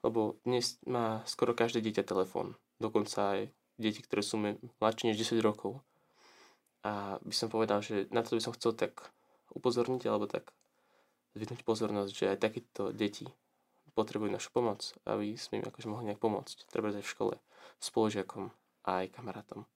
Lebo 0.09 0.41
dnes 0.49 0.81
má 0.89 1.21
skoro 1.29 1.53
každé 1.53 1.85
dieťa 1.85 2.09
telefón. 2.09 2.57
Dokonca 2.81 3.39
aj 3.39 3.41
deti, 3.77 4.01
ktoré 4.01 4.25
sú 4.25 4.41
mladšie 4.81 5.13
než 5.13 5.21
10 5.31 5.45
rokov. 5.45 5.85
A 6.83 7.23
by 7.23 7.35
som 7.35 7.47
povedal, 7.47 7.79
že 7.79 8.11
na 8.11 8.27
to 8.27 8.35
by 8.35 8.43
som 8.43 8.55
chcel 8.59 8.75
tak 8.75 9.15
upozorniť, 9.55 10.03
alebo 10.11 10.27
tak 10.27 10.51
zvyhnúť 11.39 11.63
pozornosť, 11.63 12.13
že 12.13 12.31
aj 12.35 12.39
takéto 12.43 12.91
deti 12.91 13.31
potrebujú 13.93 14.33
našu 14.33 14.51
pomoc, 14.51 14.97
aby 15.05 15.37
sme 15.37 15.61
im 15.61 15.69
akože 15.69 15.89
mohli 15.89 16.11
nejak 16.11 16.21
pomôcť. 16.21 16.69
Treba 16.73 16.91
aj 16.91 17.05
v 17.05 17.13
škole 17.13 17.35
spolužiakom 17.79 18.51
a 18.89 18.91
aj 19.05 19.13
kamarátom. 19.15 19.69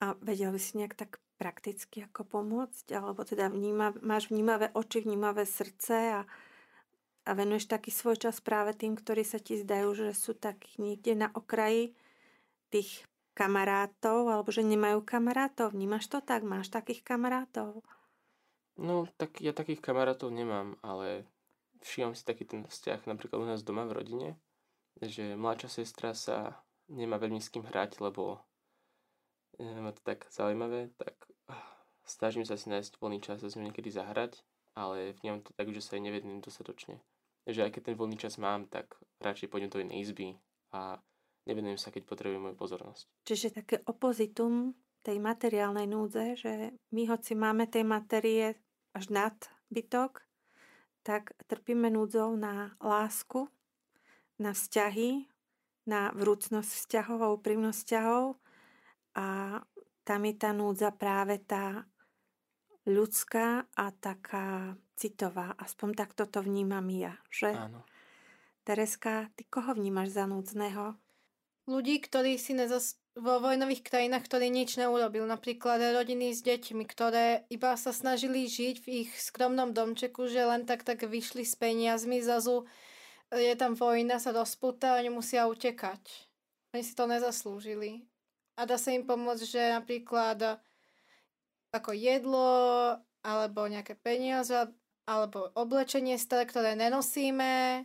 A 0.00 0.16
vedel 0.24 0.48
by 0.48 0.60
si 0.60 0.80
nejak 0.80 0.96
tak 0.96 1.20
prakticky 1.36 2.08
ako 2.08 2.24
pomôcť? 2.24 2.96
Alebo 2.96 3.20
teda 3.24 3.52
vníma, 3.52 3.92
máš 4.00 4.32
vnímavé 4.32 4.72
oči, 4.72 5.04
vnímavé 5.04 5.44
srdce 5.44 5.96
a, 6.16 6.20
a 7.28 7.30
venuješ 7.36 7.68
taký 7.68 7.92
svoj 7.92 8.16
čas 8.16 8.40
práve 8.40 8.72
tým, 8.72 8.96
ktorí 8.96 9.28
sa 9.28 9.36
ti 9.36 9.60
zdajú, 9.60 9.92
že 9.92 10.16
sú 10.16 10.32
tak 10.32 10.64
niekde 10.80 11.16
na 11.16 11.28
okraji 11.36 11.92
tých 12.72 13.04
kamarátov, 13.40 14.28
alebo 14.28 14.52
že 14.52 14.60
nemajú 14.60 15.00
kamarátov. 15.00 15.72
Vnímaš 15.72 16.12
to 16.12 16.20
tak? 16.20 16.44
Máš 16.44 16.68
takých 16.68 17.00
kamarátov? 17.00 17.80
No, 18.76 19.08
tak 19.16 19.40
ja 19.40 19.56
takých 19.56 19.80
kamarátov 19.80 20.28
nemám, 20.28 20.76
ale 20.84 21.24
všímam 21.80 22.12
si 22.12 22.24
taký 22.28 22.44
ten 22.44 22.68
vzťah 22.68 23.08
napríklad 23.08 23.40
u 23.40 23.46
nás 23.48 23.64
doma 23.64 23.88
v 23.88 23.96
rodine, 23.96 24.28
že 25.00 25.36
mladšia 25.36 25.80
sestra 25.80 26.12
sa 26.12 26.60
nemá 26.92 27.16
veľmi 27.16 27.40
s 27.40 27.48
kým 27.48 27.64
hrať, 27.64 28.04
lebo 28.04 28.44
je 29.56 29.68
to 29.96 30.02
tak 30.04 30.28
zaujímavé, 30.32 30.92
tak 30.96 31.16
ah, 31.48 31.60
snažím 32.04 32.44
sa 32.44 32.56
si 32.56 32.72
nájsť 32.72 32.96
voľný 33.00 33.20
čas 33.20 33.44
a 33.44 33.48
s 33.48 33.56
ňou 33.56 33.68
niekedy 33.68 33.92
zahrať, 33.92 34.40
ale 34.72 35.16
vnímam 35.20 35.44
to 35.44 35.52
tak, 35.56 35.68
že 35.72 35.84
sa 35.84 35.96
jej 35.96 36.04
nevedím 36.04 36.40
dostatočne. 36.40 37.00
Že 37.44 37.68
aj 37.68 37.70
keď 37.76 37.82
ten 37.92 37.96
voľný 37.96 38.16
čas 38.16 38.40
mám, 38.40 38.68
tak 38.68 38.96
radšej 39.20 39.48
pôjdem 39.52 39.72
do 39.72 39.80
inej 39.80 40.08
izby 40.08 40.40
a 40.72 41.00
nevenujem 41.48 41.78
sa, 41.80 41.92
keď 41.92 42.02
potrebujem 42.08 42.42
moju 42.50 42.56
pozornosť. 42.56 43.04
Čiže 43.24 43.56
také 43.62 43.76
opozitum 43.86 44.74
tej 45.00 45.16
materiálnej 45.16 45.88
núdze, 45.88 46.36
že 46.36 46.52
my 46.92 47.02
hoci 47.08 47.32
máme 47.32 47.64
tej 47.68 47.84
materie 47.88 48.60
až 48.92 49.04
nad 49.08 49.36
bytok, 49.72 50.20
tak 51.00 51.32
trpíme 51.48 51.88
núdzou 51.88 52.36
na 52.36 52.76
lásku, 52.84 53.48
na 54.36 54.52
vzťahy, 54.52 55.24
na 55.88 56.12
vrúcnosť 56.12 56.68
vzťahov 56.68 57.18
a 57.24 57.32
úprimnosť 57.32 57.78
vzťahov 57.80 58.24
a 59.16 59.26
tam 60.04 60.20
je 60.28 60.34
tá 60.36 60.50
núdza 60.52 60.90
práve 60.92 61.40
tá 61.40 61.88
ľudská 62.84 63.64
a 63.76 63.86
taká 63.96 64.76
citová. 64.96 65.56
Aspoň 65.56 65.88
takto 65.96 66.28
to 66.28 66.44
vnímam 66.44 66.84
ja, 66.92 67.16
že? 67.32 67.56
Áno. 67.56 67.84
Tereska, 68.64 69.32
ty 69.36 69.48
koho 69.48 69.72
vnímaš 69.72 70.12
za 70.12 70.24
núdzneho? 70.28 70.96
Ľudí, 71.70 72.02
ktorí 72.02 72.34
si 72.34 72.58
nezas... 72.58 72.98
vo 73.14 73.38
vojnových 73.42 73.82
krajinách, 73.86 74.26
ktorí 74.26 74.50
nič 74.50 74.78
neurobil. 74.78 75.26
Napríklad 75.26 75.78
rodiny 75.94 76.34
s 76.34 76.42
deťmi, 76.42 76.82
ktoré 76.86 77.46
iba 77.50 77.74
sa 77.78 77.90
snažili 77.94 78.46
žiť 78.46 78.76
v 78.82 78.86
ich 79.06 79.10
skromnom 79.14 79.74
domčeku, 79.74 80.26
že 80.30 80.46
len 80.46 80.66
tak 80.66 80.86
tak 80.86 81.06
vyšli 81.06 81.42
s 81.42 81.58
peniazmi, 81.58 82.22
zazu 82.22 82.66
je 83.30 83.54
tam 83.54 83.78
vojna, 83.78 84.18
sa 84.18 84.34
rozpúta 84.34 84.94
a 84.94 84.98
oni 84.98 85.10
musia 85.10 85.46
utekať. 85.46 86.02
Oni 86.74 86.82
si 86.82 86.94
to 86.94 87.06
nezaslúžili. 87.06 88.02
A 88.58 88.66
dá 88.66 88.78
sa 88.78 88.90
im 88.90 89.06
pomôcť, 89.06 89.44
že 89.46 89.62
napríklad 89.74 90.58
ako 91.70 91.90
jedlo, 91.94 92.50
alebo 93.22 93.70
nejaké 93.70 93.94
peniaze, 93.94 94.54
alebo 95.06 95.50
oblečenie 95.54 96.18
staré, 96.18 96.46
ktoré 96.46 96.74
nenosíme. 96.74 97.84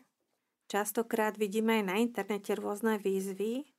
Častokrát 0.65 1.37
vidíme 1.37 1.81
aj 1.81 1.83
na 1.85 1.95
internete 2.01 2.57
rôzne 2.57 2.97
výzvy, 2.97 3.75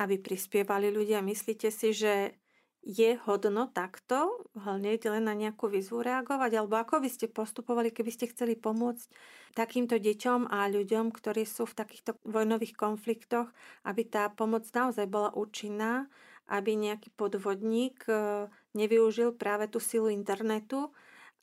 aby 0.00 0.16
prispievali 0.16 0.88
ľudia. 0.88 1.20
Myslíte 1.20 1.68
si, 1.68 1.92
že 1.92 2.40
je 2.80 3.12
hodno 3.28 3.68
takto 3.68 4.48
hneď 4.56 5.12
len 5.12 5.28
na 5.28 5.36
nejakú 5.36 5.68
výzvu 5.68 6.00
reagovať? 6.00 6.56
Alebo 6.56 6.80
ako 6.80 7.04
by 7.04 7.08
ste 7.12 7.28
postupovali, 7.28 7.92
keby 7.92 8.08
ste 8.08 8.32
chceli 8.32 8.56
pomôcť 8.56 9.12
takýmto 9.52 10.00
deťom 10.00 10.48
a 10.48 10.64
ľuďom, 10.72 11.12
ktorí 11.12 11.44
sú 11.44 11.68
v 11.68 11.76
takýchto 11.76 12.16
vojnových 12.24 12.74
konfliktoch, 12.80 13.52
aby 13.84 14.08
tá 14.08 14.32
pomoc 14.32 14.64
naozaj 14.72 15.04
bola 15.04 15.28
účinná, 15.36 16.08
aby 16.48 16.74
nejaký 16.74 17.12
podvodník 17.14 18.08
e, 18.08 18.48
nevyužil 18.74 19.36
práve 19.36 19.68
tú 19.68 19.78
silu 19.78 20.08
internetu 20.10 20.90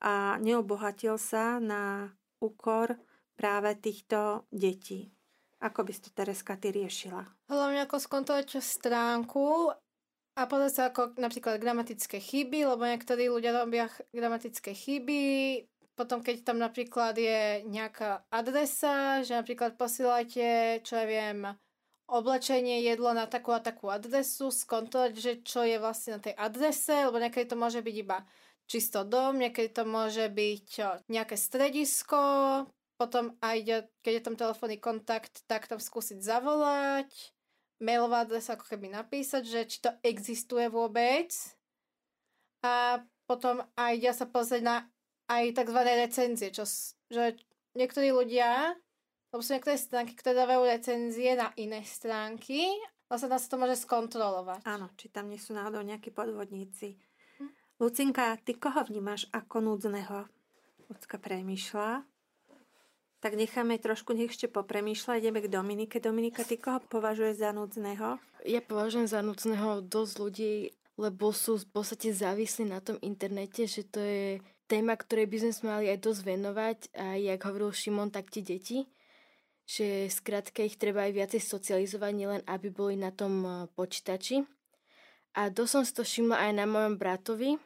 a 0.02 0.42
neobohatil 0.42 1.22
sa 1.22 1.62
na 1.62 2.12
úkor 2.42 2.98
práve 3.38 3.78
týchto 3.78 4.50
detí. 4.50 5.16
Ako 5.58 5.82
by 5.82 5.92
si 5.94 6.06
to 6.06 6.14
Tereska 6.14 6.54
ty 6.54 6.70
riešila? 6.70 7.26
Hlavne 7.50 7.90
ako 7.90 7.98
skontrolovať 7.98 8.62
stránku 8.62 9.74
a 10.38 10.42
pozrieť 10.46 10.74
sa 10.74 10.84
ako 10.94 11.18
napríklad 11.18 11.58
gramatické 11.58 12.22
chyby, 12.22 12.70
lebo 12.70 12.86
niektorí 12.86 13.26
ľudia 13.26 13.58
robia 13.58 13.90
gramatické 14.14 14.78
chyby, 14.78 15.22
potom 15.98 16.22
keď 16.22 16.46
tam 16.46 16.62
napríklad 16.62 17.18
je 17.18 17.66
nejaká 17.66 18.30
adresa, 18.30 19.26
že 19.26 19.34
napríklad 19.34 19.74
posielate, 19.82 20.78
čo 20.86 20.94
ja 20.94 21.10
viem, 21.10 21.50
oblečenie, 22.06 22.86
jedlo 22.86 23.18
na 23.18 23.26
takú 23.26 23.50
a 23.50 23.58
takú 23.58 23.90
adresu, 23.90 24.54
skontrolovať, 24.54 25.14
že 25.18 25.34
čo 25.42 25.66
je 25.66 25.82
vlastne 25.82 26.16
na 26.16 26.22
tej 26.22 26.38
adrese, 26.38 27.10
lebo 27.10 27.18
niekedy 27.18 27.50
to 27.50 27.58
môže 27.58 27.82
byť 27.82 27.96
iba 27.98 28.22
čisto 28.70 29.02
dom, 29.10 29.42
niekedy 29.42 29.74
to 29.74 29.84
môže 29.90 30.30
byť 30.30 30.70
nejaké 31.10 31.34
stredisko, 31.34 32.22
potom 32.98 33.38
aj 33.46 33.88
keď 34.01 34.12
je 34.18 34.25
tam 34.25 34.36
telefónny 34.36 34.82
kontakt, 34.82 35.46
tak 35.46 35.70
tam 35.70 35.77
skúsiť 35.77 36.18
zavolať, 36.18 37.08
mailová 37.77 38.25
adresa 38.25 38.58
ako 38.58 38.66
keby 38.66 38.89
napísať, 38.89 39.46
že 39.46 39.62
či 39.70 39.77
to 39.86 39.94
existuje 40.01 40.66
vôbec. 40.68 41.30
A 42.66 43.06
potom 43.30 43.62
aj 43.77 43.94
ja 44.01 44.13
sa 44.18 44.25
pozrieť 44.25 44.63
na 44.66 44.77
aj 45.30 45.54
tzv. 45.54 45.80
recenzie, 45.86 46.50
čo, 46.50 46.66
že 47.13 47.38
niektorí 47.77 48.10
ľudia, 48.10 48.74
lebo 49.30 49.42
sú 49.44 49.54
niektoré 49.54 49.77
stránky, 49.77 50.18
ktoré 50.18 50.34
dávajú 50.34 50.62
recenzie 50.66 51.38
na 51.38 51.54
iné 51.60 51.84
stránky, 51.84 52.66
vlastne 53.06 53.36
sa 53.36 53.51
to 53.51 53.60
môže 53.60 53.77
skontrolovať. 53.84 54.63
Áno, 54.66 54.89
či 54.98 55.12
tam 55.13 55.30
nie 55.30 55.38
sú 55.38 55.54
náhodou 55.54 55.84
nejakí 55.84 56.10
podvodníci. 56.10 56.98
Hm. 57.38 57.51
Lucinka, 57.77 58.39
ty 58.42 58.56
koho 58.56 58.88
vnímaš 58.88 59.27
ako 59.36 59.62
núdzneho? 59.62 60.25
Lucka 60.88 61.20
premýšľa. 61.20 62.16
Tak 63.17 63.33
necháme 63.33 63.81
trošku, 63.81 64.13
nech 64.13 64.29
ešte 64.29 64.45
popremýšľať. 64.45 65.25
Ideme 65.25 65.41
k 65.41 65.50
Dominike. 65.50 65.97
Dominika, 65.97 66.45
ty 66.45 66.62
koho 66.62 66.77
považuješ 66.86 67.41
za 67.41 67.50
núdzneho? 67.50 68.21
Ja 68.45 68.62
považujem 68.62 69.09
za 69.09 69.25
núdzneho 69.25 69.81
dosť 69.81 70.13
ľudí, 70.21 70.53
lebo 71.01 71.33
sú 71.33 71.57
v 71.57 71.67
podstate 71.74 72.13
závislí 72.13 72.69
na 72.69 72.77
tom 72.77 73.01
internete, 73.01 73.65
že 73.65 73.89
to 73.89 73.97
je 74.01 74.38
téma, 74.69 74.93
ktorej 74.93 75.25
by 75.25 75.38
sme 75.50 75.65
mali 75.65 75.86
aj 75.89 76.00
dosť 76.03 76.21
venovať 76.27 76.77
a 76.93 77.17
jak 77.17 77.41
hovoril 77.41 77.74
Šimon, 77.74 78.13
tak 78.13 78.29
tie 78.29 78.45
deti, 78.45 78.86
že 79.65 80.12
skrátka 80.13 80.62
ich 80.62 80.77
treba 80.77 81.07
aj 81.07 81.13
viacej 81.17 81.41
socializovať, 81.41 82.12
nielen 82.13 82.41
aby 82.45 82.69
boli 82.69 82.95
na 83.00 83.09
tom 83.09 83.33
e, 83.43 83.50
počítači. 83.74 84.45
A 85.33 85.50
dosť 85.50 85.71
som 85.71 85.83
si 85.86 85.93
to 85.93 86.03
všimla 86.05 86.38
aj 86.38 86.51
na 86.53 86.65
mojom 86.69 86.95
bratovi, 86.97 87.57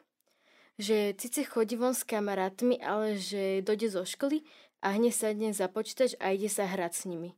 že 0.80 1.14
síce 1.16 1.46
chodí 1.46 1.78
von 1.78 1.94
s 1.94 2.08
kamarátmi, 2.08 2.80
ale 2.82 3.16
že 3.20 3.62
dojde 3.62 3.88
zo 3.92 4.04
školy 4.04 4.42
a 4.82 4.98
hneď 4.98 5.14
sadne 5.14 5.50
za 5.54 5.70
počítač 5.70 6.18
a 6.18 6.34
ide 6.34 6.50
sa 6.50 6.66
hrať 6.66 6.94
s 6.94 7.04
nimi. 7.06 7.38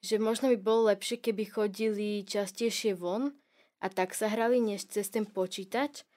Že 0.00 0.22
možno 0.22 0.48
by 0.54 0.58
bolo 0.58 0.88
lepšie, 0.88 1.20
keby 1.20 1.44
chodili 1.50 2.24
častejšie 2.24 2.96
von 2.96 3.36
a 3.82 3.86
tak 3.92 4.16
sa 4.16 4.30
hrali, 4.32 4.62
než 4.62 4.88
cez 4.88 5.12
ten 5.12 5.28
počítač, 5.28 6.08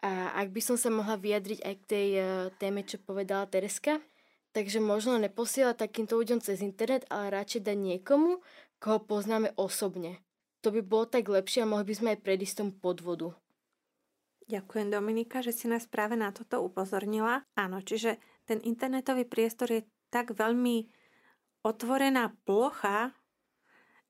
a 0.00 0.32
ak 0.32 0.56
by 0.56 0.60
som 0.64 0.76
sa 0.80 0.88
mohla 0.88 1.20
vyjadriť 1.20 1.60
aj 1.60 1.74
k 1.76 1.88
tej 1.88 2.08
uh, 2.16 2.24
téme, 2.56 2.80
čo 2.88 2.96
povedala 2.96 3.44
Tereska, 3.44 4.00
takže 4.56 4.80
možno 4.80 5.20
neposielať 5.20 5.76
takýmto 5.76 6.16
ľuďom 6.16 6.40
cez 6.40 6.64
internet, 6.64 7.04
ale 7.12 7.28
radšej 7.28 7.68
dať 7.68 7.76
niekomu, 7.76 8.40
koho 8.80 8.98
poznáme 9.04 9.52
osobne. 9.60 10.24
To 10.64 10.72
by 10.72 10.80
bolo 10.80 11.04
tak 11.04 11.28
lepšie 11.28 11.64
a 11.64 11.70
mohli 11.70 11.84
by 11.84 11.94
sme 11.96 12.08
aj 12.16 12.20
predísť 12.24 12.64
tomu 12.64 12.72
podvodu. 12.72 13.36
Ďakujem 14.48 14.88
Dominika, 14.88 15.44
že 15.44 15.54
si 15.54 15.68
nás 15.68 15.86
práve 15.86 16.16
na 16.16 16.32
toto 16.32 16.64
upozornila. 16.64 17.44
Áno, 17.54 17.84
čiže 17.84 18.18
ten 18.50 18.58
internetový 18.66 19.22
priestor 19.30 19.70
je 19.70 19.86
tak 20.10 20.34
veľmi 20.34 20.90
otvorená 21.62 22.34
plocha, 22.42 23.14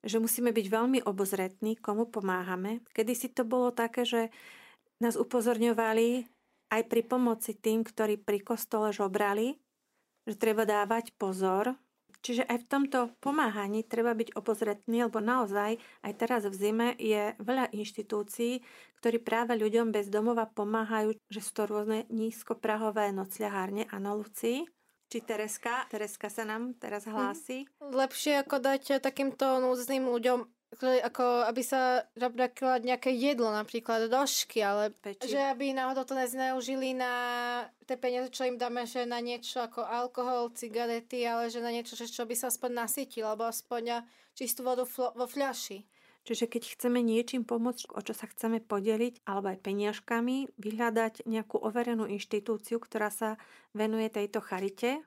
že 0.01 0.17
musíme 0.17 0.49
byť 0.49 0.65
veľmi 0.65 0.99
obozretní, 1.05 1.77
komu 1.77 2.09
pomáhame. 2.09 2.81
Kedy 2.89 3.13
si 3.13 3.29
to 3.29 3.45
bolo 3.45 3.69
také, 3.69 4.01
že 4.01 4.33
nás 4.97 5.13
upozorňovali 5.13 6.25
aj 6.73 6.81
pri 6.89 7.01
pomoci 7.05 7.53
tým, 7.53 7.85
ktorí 7.85 8.17
pri 8.17 8.41
kostole 8.41 8.89
žobrali, 8.89 9.61
že 10.25 10.33
treba 10.41 10.65
dávať 10.65 11.13
pozor. 11.21 11.77
Čiže 12.21 12.45
aj 12.45 12.57
v 12.61 12.69
tomto 12.69 12.99
pomáhaní 13.17 13.81
treba 13.81 14.13
byť 14.13 14.37
obozretný, 14.37 15.09
lebo 15.09 15.17
naozaj 15.17 15.81
aj 16.05 16.13
teraz 16.13 16.45
v 16.45 16.53
zime 16.53 16.87
je 17.01 17.33
veľa 17.41 17.73
inštitúcií, 17.73 18.61
ktorí 19.01 19.17
práve 19.17 19.57
ľuďom 19.57 19.89
bez 19.89 20.13
domova 20.13 20.45
pomáhajú, 20.45 21.17
že 21.33 21.41
sú 21.41 21.51
to 21.57 21.63
rôzne 21.65 22.05
nízkoprahové 22.13 23.09
nocľahárne 23.09 23.89
a 23.89 23.97
na 23.97 24.13
Lucii. 24.13 24.69
Či 25.11 25.27
Tereska? 25.27 25.89
Tereska 25.91 26.31
sa 26.31 26.47
nám 26.47 26.77
teraz 26.79 27.03
hlási. 27.03 27.67
Lepšie 27.83 28.47
ako 28.47 28.63
dať 28.63 29.03
takýmto 29.03 29.59
núdznym 29.59 30.07
ľuďom 30.07 30.47
ako 30.79 31.51
aby 31.51 31.61
sa 31.67 32.07
napríklad 32.15 32.87
nejaké 32.87 33.11
jedlo, 33.11 33.51
napríklad 33.51 34.07
došky, 34.07 34.63
ale 34.63 34.95
Peči. 34.95 35.35
že 35.35 35.41
aby 35.51 35.75
náhodou 35.75 36.07
to 36.07 36.15
nezneužili 36.15 36.95
na 36.95 37.13
tie 37.83 37.99
peniaze, 37.99 38.31
čo 38.31 38.47
im 38.47 38.55
dáme, 38.55 38.87
že 38.87 39.03
na 39.03 39.19
niečo 39.19 39.59
ako 39.59 39.83
alkohol, 39.83 40.55
cigarety, 40.55 41.27
ale 41.27 41.51
že 41.51 41.59
na 41.59 41.75
niečo, 41.75 41.99
že 41.99 42.07
čo 42.07 42.23
by 42.23 42.35
sa 42.39 42.47
aspoň 42.47 42.87
nasytil, 42.87 43.27
alebo 43.27 43.51
aspoň 43.51 44.07
čistú 44.31 44.63
vodu 44.63 44.87
flo- 44.87 45.11
vo 45.11 45.27
fľaši. 45.27 45.83
Čiže 46.21 46.45
keď 46.47 46.77
chceme 46.77 47.01
niečím 47.01 47.43
pomôcť, 47.43 47.91
o 47.97 47.99
čo 47.99 48.13
sa 48.13 48.29
chceme 48.29 48.61
podeliť, 48.61 49.25
alebo 49.25 49.51
aj 49.51 49.59
peniažkami, 49.65 50.53
vyhľadať 50.55 51.25
nejakú 51.25 51.57
overenú 51.57 52.05
inštitúciu, 52.05 52.77
ktorá 52.77 53.09
sa 53.09 53.41
venuje 53.73 54.07
tejto 54.07 54.39
charite, 54.39 55.01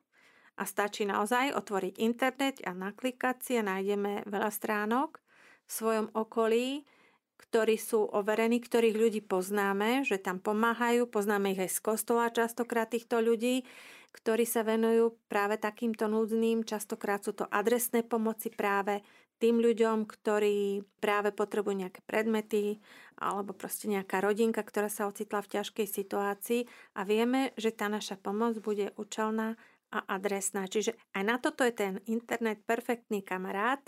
a 0.54 0.62
stačí 0.70 1.02
naozaj 1.02 1.50
otvoriť 1.50 1.98
internet 1.98 2.62
a 2.62 2.70
naklikať 2.70 3.36
si 3.42 3.52
a 3.58 3.66
nájdeme 3.66 4.22
veľa 4.22 4.50
stránok 4.54 5.23
v 5.64 5.70
svojom 5.70 6.06
okolí, 6.12 6.84
ktorí 7.40 7.76
sú 7.78 8.06
overení, 8.10 8.62
ktorých 8.62 8.96
ľudí 8.96 9.20
poznáme, 9.24 10.06
že 10.06 10.18
tam 10.18 10.38
pomáhajú, 10.40 11.06
poznáme 11.10 11.54
ich 11.54 11.60
aj 11.60 11.70
z 11.70 11.80
kostola 11.82 12.32
častokrát 12.32 12.90
týchto 12.90 13.20
ľudí, 13.20 13.66
ktorí 14.14 14.46
sa 14.46 14.62
venujú 14.62 15.18
práve 15.26 15.58
takýmto 15.58 16.06
núdzným, 16.06 16.62
častokrát 16.62 17.26
sú 17.26 17.34
to 17.34 17.50
adresné 17.50 18.06
pomoci 18.06 18.50
práve 18.54 19.02
tým 19.42 19.58
ľuďom, 19.58 20.06
ktorí 20.06 20.86
práve 21.02 21.34
potrebujú 21.34 21.74
nejaké 21.74 22.00
predmety 22.06 22.78
alebo 23.18 23.50
proste 23.50 23.90
nejaká 23.90 24.22
rodinka, 24.22 24.62
ktorá 24.62 24.86
sa 24.86 25.10
ocitla 25.10 25.42
v 25.42 25.58
ťažkej 25.58 25.86
situácii. 25.90 26.60
A 26.94 27.02
vieme, 27.02 27.50
že 27.58 27.74
tá 27.74 27.90
naša 27.90 28.14
pomoc 28.14 28.54
bude 28.62 28.94
účelná 28.94 29.58
a 29.90 29.98
adresná. 30.10 30.66
Čiže 30.70 30.94
aj 31.14 31.22
na 31.22 31.36
toto 31.38 31.66
je 31.66 31.74
ten 31.74 31.92
internet 32.06 32.62
perfektný 32.66 33.22
kamarát, 33.22 33.82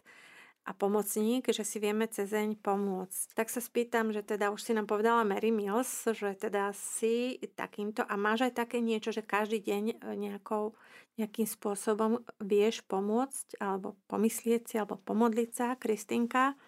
a 0.67 0.75
pomocník, 0.75 1.47
že 1.55 1.63
si 1.63 1.79
vieme 1.79 2.11
cezeň 2.11 2.59
pomôcť. 2.59 3.39
Tak 3.39 3.47
sa 3.55 3.63
spýtam, 3.63 4.11
že 4.11 4.27
teda 4.27 4.51
už 4.51 4.59
si 4.67 4.75
nám 4.75 4.91
povedala 4.91 5.23
Mary 5.23 5.55
Mills, 5.55 6.11
že 6.11 6.35
teda 6.35 6.75
si 6.75 7.39
takýmto 7.55 8.03
a 8.03 8.19
máš 8.19 8.51
aj 8.51 8.67
také 8.67 8.83
niečo, 8.83 9.15
že 9.15 9.23
každý 9.23 9.63
deň 9.63 9.85
e, 9.95 9.97
nejakou, 10.19 10.75
nejakým 11.23 11.47
spôsobom 11.47 12.19
vieš 12.43 12.83
pomôcť 12.91 13.63
alebo 13.63 13.95
pomyslieť 14.11 14.63
si 14.67 14.75
alebo 14.75 14.99
pomodliť 14.99 15.51
sa, 15.55 15.79
Kristinka? 15.79 16.59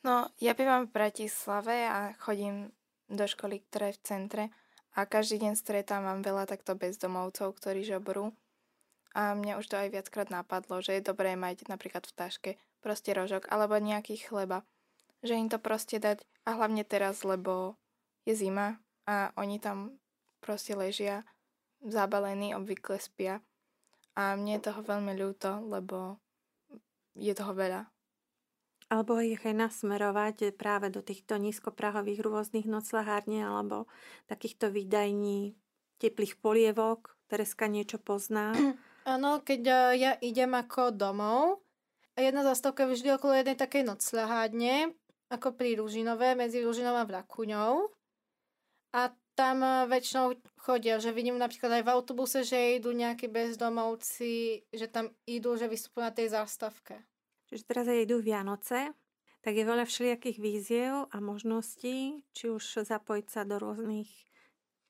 No, 0.00 0.32
ja 0.40 0.56
bývam 0.56 0.88
v 0.88 0.96
Bratislave 0.96 1.84
a 1.84 2.16
chodím 2.16 2.72
do 3.12 3.28
školy, 3.28 3.60
ktorá 3.68 3.92
je 3.92 3.98
v 4.00 4.04
centre 4.08 4.44
a 4.96 5.04
každý 5.04 5.44
deň 5.44 5.52
stretávam 5.52 6.24
veľa 6.24 6.48
takto 6.48 6.72
bezdomovcov, 6.72 7.52
ktorí 7.60 7.84
žobrú. 7.84 8.32
A 9.16 9.36
mňa 9.36 9.60
už 9.60 9.68
to 9.68 9.76
aj 9.76 9.92
viackrát 9.92 10.28
napadlo, 10.28 10.80
že 10.80 10.96
je 10.96 11.08
dobré 11.08 11.36
mať 11.36 11.68
napríklad 11.68 12.04
v 12.04 12.16
taške 12.16 12.50
proste 12.86 13.10
rožok 13.10 13.50
alebo 13.50 13.74
nejaký 13.82 14.14
chleba. 14.22 14.62
Že 15.26 15.34
im 15.42 15.48
to 15.50 15.58
proste 15.58 15.98
dať 15.98 16.22
a 16.46 16.54
hlavne 16.54 16.86
teraz, 16.86 17.26
lebo 17.26 17.74
je 18.22 18.38
zima 18.38 18.78
a 19.10 19.34
oni 19.34 19.58
tam 19.58 19.98
proste 20.38 20.78
ležia 20.78 21.26
zabalení, 21.82 22.54
obvykle 22.54 23.02
spia. 23.02 23.42
A 24.14 24.38
mne 24.38 24.62
je 24.62 24.70
toho 24.70 24.86
veľmi 24.86 25.18
ľúto, 25.18 25.66
lebo 25.66 26.22
je 27.18 27.34
toho 27.34 27.50
veľa. 27.50 27.90
Alebo 28.86 29.18
ich 29.18 29.42
aj 29.42 29.66
nasmerovať 29.66 30.54
práve 30.54 30.94
do 30.94 31.02
týchto 31.02 31.42
nízkoprahových 31.42 32.22
rôznych 32.22 32.70
noclahárne 32.70 33.42
alebo 33.42 33.90
takýchto 34.30 34.70
výdajní 34.70 35.58
teplých 35.98 36.38
polievok. 36.38 37.18
Tereska 37.26 37.66
niečo 37.66 37.98
pozná. 37.98 38.54
Áno, 39.10 39.42
keď 39.42 39.60
e, 39.66 39.74
ja 39.98 40.12
idem 40.22 40.54
ako 40.54 40.94
domov, 40.94 41.65
jedna 42.24 42.42
zastávka 42.44 42.88
vždy 42.88 43.20
okolo 43.20 43.36
jednej 43.36 43.58
takej 43.60 43.84
nocľahádne, 43.84 44.96
ako 45.28 45.52
pri 45.52 45.76
Ružinové, 45.76 46.32
medzi 46.32 46.64
Ružinou 46.64 46.96
a 46.96 47.04
Vrakuňou. 47.04 47.92
A 48.96 49.12
tam 49.36 49.60
eh, 49.60 49.84
väčšinou 49.86 50.34
chodia, 50.64 50.96
že 50.98 51.12
vidím 51.12 51.36
napríklad 51.36 51.78
aj 51.78 51.82
v 51.84 51.92
autobuse, 51.92 52.40
že 52.42 52.80
idú 52.80 52.90
nejakí 52.96 53.28
bezdomovci, 53.28 54.64
že 54.72 54.86
tam 54.88 55.12
idú, 55.28 55.54
že 55.60 55.68
vystupujú 55.68 56.02
na 56.02 56.10
tej 56.10 56.32
zástavke. 56.32 57.04
Čiže 57.46 57.62
teraz 57.68 57.86
aj 57.86 58.08
idú 58.08 58.18
Vianoce, 58.18 58.90
tak 59.44 59.54
je 59.54 59.62
veľa 59.62 59.86
všelijakých 59.86 60.38
víziev 60.42 61.06
a 61.14 61.22
možností, 61.22 62.26
či 62.34 62.50
už 62.50 62.82
zapojiť 62.82 63.26
sa 63.30 63.46
do 63.46 63.62
rôznych 63.62 64.10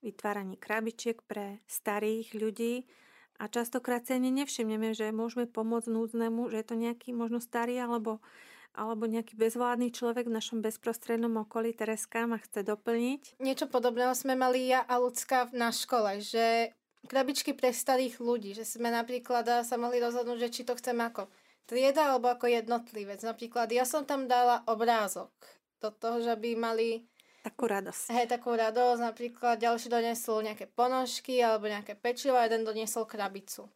vytváraní 0.00 0.56
krabičiek 0.56 1.20
pre 1.28 1.60
starých 1.68 2.32
ľudí, 2.32 2.88
a 3.36 3.48
častokrát 3.48 4.04
si 4.04 4.16
ani 4.16 4.32
nevšimneme, 4.32 4.96
že 4.96 5.12
môžeme 5.12 5.44
pomôcť 5.44 5.92
núdznemu, 5.92 6.48
že 6.52 6.56
je 6.62 6.66
to 6.66 6.76
nejaký 6.76 7.12
možno 7.12 7.38
starý 7.38 7.76
alebo, 7.80 8.24
alebo 8.72 9.04
nejaký 9.04 9.36
bezvládny 9.36 9.92
človek 9.92 10.28
v 10.28 10.36
našom 10.36 10.64
bezprostrednom 10.64 11.32
okolí. 11.44 11.76
Tereska 11.76 12.24
ma 12.24 12.40
chce 12.40 12.64
doplniť. 12.64 13.40
Niečo 13.40 13.68
podobného 13.68 14.16
sme 14.16 14.34
mali 14.36 14.72
ja 14.72 14.84
a 14.84 14.96
Lucka 14.96 15.48
na 15.52 15.68
škole, 15.68 16.20
že 16.24 16.72
krabičky 17.06 17.54
pre 17.54 17.70
starých 17.70 18.18
ľudí, 18.18 18.52
že 18.52 18.66
sme 18.66 18.90
napríklad 18.90 19.44
a, 19.48 19.56
sa 19.62 19.78
mohli 19.78 20.02
rozhodnúť, 20.02 20.48
že 20.48 20.52
či 20.52 20.62
to 20.66 20.74
chceme 20.74 21.06
ako 21.06 21.30
trieda 21.66 22.14
alebo 22.14 22.30
ako 22.30 22.50
jednotlivec. 22.50 23.22
Napríklad 23.22 23.70
ja 23.70 23.86
som 23.86 24.06
tam 24.06 24.26
dala 24.30 24.62
obrázok 24.66 25.30
do 25.82 25.90
toho, 25.92 26.22
že 26.22 26.34
by 26.34 26.50
mali 26.56 27.06
Takú 27.46 27.70
radosť. 27.70 28.10
hej, 28.10 28.26
takú 28.26 28.58
radosť. 28.58 29.00
Napríklad 29.06 29.62
ďalší 29.62 29.86
donesol 29.86 30.42
nejaké 30.42 30.66
ponožky 30.66 31.38
alebo 31.38 31.70
nejaké 31.70 31.94
pečivo 31.94 32.34
a 32.34 32.42
jeden 32.42 32.66
doniesol 32.66 33.06
krabicu. 33.06 33.70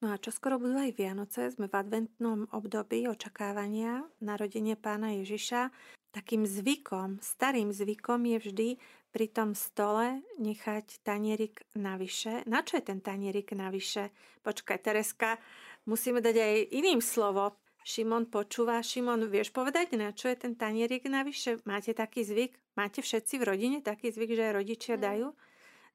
No 0.00 0.16
a 0.16 0.16
čo 0.16 0.32
skoro 0.32 0.56
budú 0.56 0.80
aj 0.80 0.96
Vianoce, 0.96 1.52
sme 1.52 1.68
v 1.68 1.76
adventnom 1.76 2.48
období 2.48 3.04
očakávania 3.04 4.08
narodenie 4.24 4.72
pána 4.80 5.20
Ježiša. 5.20 5.68
Takým 6.16 6.48
zvykom, 6.48 7.20
starým 7.20 7.76
zvykom 7.76 8.24
je 8.24 8.38
vždy 8.40 8.68
pri 9.12 9.26
tom 9.28 9.52
stole 9.52 10.24
nechať 10.40 11.04
tanierik 11.04 11.60
navyše. 11.76 12.40
Na 12.48 12.64
čo 12.64 12.80
je 12.80 12.88
ten 12.88 13.04
tanierik 13.04 13.52
navyše? 13.52 14.16
Počkaj, 14.48 14.80
Tereska, 14.80 15.36
musíme 15.84 16.24
dať 16.24 16.36
aj 16.40 16.54
iným 16.72 17.04
slovo. 17.04 17.60
Šimon 17.84 18.32
počúva. 18.32 18.80
Šimon, 18.80 19.28
vieš 19.28 19.52
povedať, 19.52 19.92
na 20.00 20.16
čo 20.16 20.32
je 20.32 20.40
ten 20.40 20.56
tanierik 20.56 21.04
navyše? 21.04 21.60
Máte 21.68 21.92
taký 21.92 22.24
zvyk? 22.24 22.63
Máte 22.74 23.06
všetci 23.06 23.38
v 23.38 23.46
rodine 23.46 23.78
taký 23.78 24.10
zvyk, 24.10 24.34
že 24.34 24.50
aj 24.50 24.56
rodičia 24.58 24.94
dajú? 24.98 25.30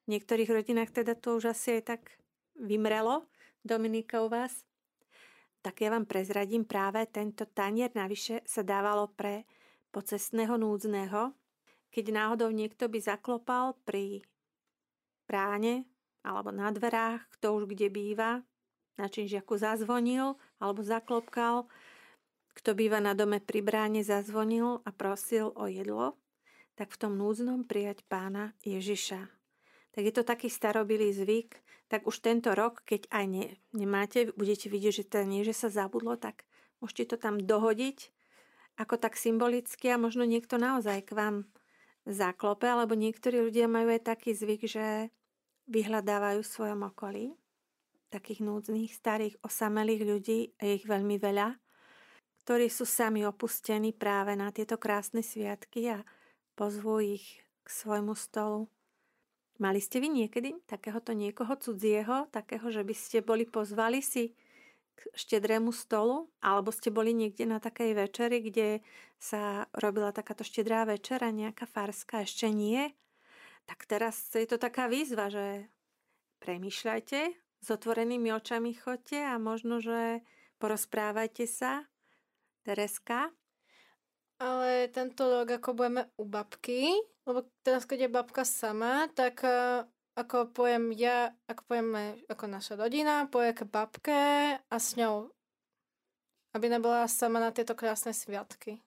V 0.04 0.06
niektorých 0.08 0.48
rodinách 0.48 0.90
teda 0.96 1.12
to 1.12 1.36
už 1.36 1.52
asi 1.52 1.80
aj 1.80 1.82
tak 1.96 2.02
vymrelo. 2.56 3.28
Dominika 3.60 4.24
u 4.24 4.32
vás? 4.32 4.64
Tak 5.60 5.84
ja 5.84 5.92
vám 5.92 6.08
prezradím 6.08 6.64
práve 6.64 7.04
tento 7.04 7.44
tanier 7.44 7.92
navyše 7.92 8.40
sa 8.48 8.64
dávalo 8.64 9.12
pre 9.12 9.44
pocestného 9.92 10.56
núdzneho, 10.56 11.36
keď 11.92 12.04
náhodou 12.16 12.48
niekto 12.48 12.88
by 12.88 12.96
zaklopal 12.96 13.76
pri 13.84 14.24
bráne 15.28 15.84
alebo 16.24 16.48
na 16.48 16.72
dverách, 16.72 17.28
kto 17.36 17.60
už 17.60 17.68
kde 17.68 17.92
býva, 17.92 18.40
na 18.96 19.12
činžiaku 19.12 19.60
zazvonil 19.60 20.40
alebo 20.56 20.80
zaklopkal, 20.80 21.68
kto 22.56 22.72
býva 22.72 23.04
na 23.04 23.12
dome 23.12 23.36
pri 23.36 23.60
bráne 23.60 24.00
zazvonil 24.00 24.80
a 24.84 24.90
prosil 24.96 25.52
o 25.52 25.68
jedlo, 25.68 26.16
tak 26.80 26.96
v 26.96 27.00
tom 27.04 27.20
núdznom 27.20 27.68
prijať 27.68 28.00
pána 28.08 28.56
Ježiša. 28.64 29.28
Tak 29.92 30.00
je 30.00 30.14
to 30.16 30.24
taký 30.24 30.48
starobilý 30.48 31.12
zvyk, 31.12 31.60
tak 31.92 32.08
už 32.08 32.24
tento 32.24 32.56
rok, 32.56 32.80
keď 32.88 33.04
aj 33.12 33.24
ne, 33.28 33.46
nemáte, 33.76 34.32
budete 34.32 34.72
vidieť, 34.72 35.04
že 35.04 35.08
to 35.12 35.28
nie, 35.28 35.44
že 35.44 35.52
sa 35.52 35.68
zabudlo, 35.68 36.16
tak 36.16 36.48
môžete 36.80 37.12
to 37.12 37.16
tam 37.20 37.36
dohodiť 37.36 38.08
ako 38.80 38.96
tak 38.96 39.20
symbolicky 39.20 39.92
a 39.92 40.00
možno 40.00 40.24
niekto 40.24 40.56
naozaj 40.56 41.04
k 41.04 41.12
vám 41.12 41.36
zaklope, 42.08 42.64
alebo 42.64 42.96
niektorí 42.96 43.44
ľudia 43.44 43.68
majú 43.68 43.92
aj 43.92 44.16
taký 44.16 44.32
zvyk, 44.32 44.64
že 44.64 45.12
vyhľadávajú 45.68 46.40
v 46.40 46.52
svojom 46.56 46.80
okolí 46.88 47.36
takých 48.08 48.40
núdznych, 48.40 48.96
starých, 48.96 49.36
osamelých 49.44 50.02
ľudí, 50.08 50.38
a 50.56 50.64
je 50.64 50.80
ich 50.80 50.86
veľmi 50.88 51.20
veľa, 51.20 51.60
ktorí 52.42 52.72
sú 52.72 52.88
sami 52.88 53.28
opustení 53.28 53.92
práve 53.92 54.32
na 54.32 54.48
tieto 54.48 54.80
krásne 54.80 55.20
sviatky 55.20 55.92
a 55.92 56.00
pozvú 56.60 57.00
ich 57.00 57.40
k 57.64 57.68
svojmu 57.72 58.12
stolu. 58.12 58.68
Mali 59.56 59.80
ste 59.80 59.96
vy 59.96 60.12
niekedy 60.12 60.60
takéhoto 60.68 61.16
niekoho 61.16 61.56
cudzieho, 61.56 62.28
takého, 62.28 62.68
že 62.68 62.84
by 62.84 62.92
ste 62.92 63.24
boli 63.24 63.48
pozvali 63.48 64.04
si 64.04 64.36
k 64.92 65.00
štedrému 65.16 65.72
stolu? 65.72 66.28
Alebo 66.44 66.68
ste 66.68 66.92
boli 66.92 67.16
niekde 67.16 67.48
na 67.48 67.64
takej 67.64 67.96
večeri, 67.96 68.44
kde 68.44 68.84
sa 69.16 69.64
robila 69.72 70.12
takáto 70.12 70.44
štedrá 70.44 70.84
večera, 70.84 71.32
nejaká 71.32 71.64
farska, 71.64 72.28
ešte 72.28 72.52
nie? 72.52 72.92
Tak 73.64 73.88
teraz 73.88 74.20
je 74.36 74.44
to 74.44 74.60
taká 74.60 74.92
výzva, 74.92 75.32
že 75.32 75.64
premýšľajte, 76.44 77.20
s 77.60 77.68
otvorenými 77.68 78.32
očami 78.36 78.76
chodte 78.76 79.16
a 79.16 79.36
možno, 79.36 79.80
že 79.80 80.24
porozprávajte 80.60 81.44
sa. 81.44 81.88
Tereska? 82.64 83.32
Ale 84.40 84.88
tento 84.88 85.28
rok, 85.28 85.60
ako 85.60 85.76
budeme 85.76 86.08
u 86.16 86.24
babky, 86.24 86.96
lebo 87.28 87.44
teraz, 87.60 87.84
keď 87.84 88.08
je 88.08 88.16
babka 88.16 88.42
sama, 88.48 89.04
tak 89.12 89.44
uh, 89.44 89.84
ako 90.16 90.48
pojem 90.50 90.96
ja, 90.96 91.36
ako 91.44 91.62
pojeme 91.68 92.16
ako 92.24 92.44
naša 92.48 92.74
rodina, 92.80 93.28
poje 93.28 93.52
k 93.52 93.68
babke 93.68 94.22
a 94.56 94.76
s 94.80 94.96
ňou, 94.96 95.28
aby 96.56 96.66
nebola 96.72 97.04
sama 97.04 97.38
na 97.38 97.52
tieto 97.52 97.76
krásne 97.76 98.16
sviatky. 98.16 98.80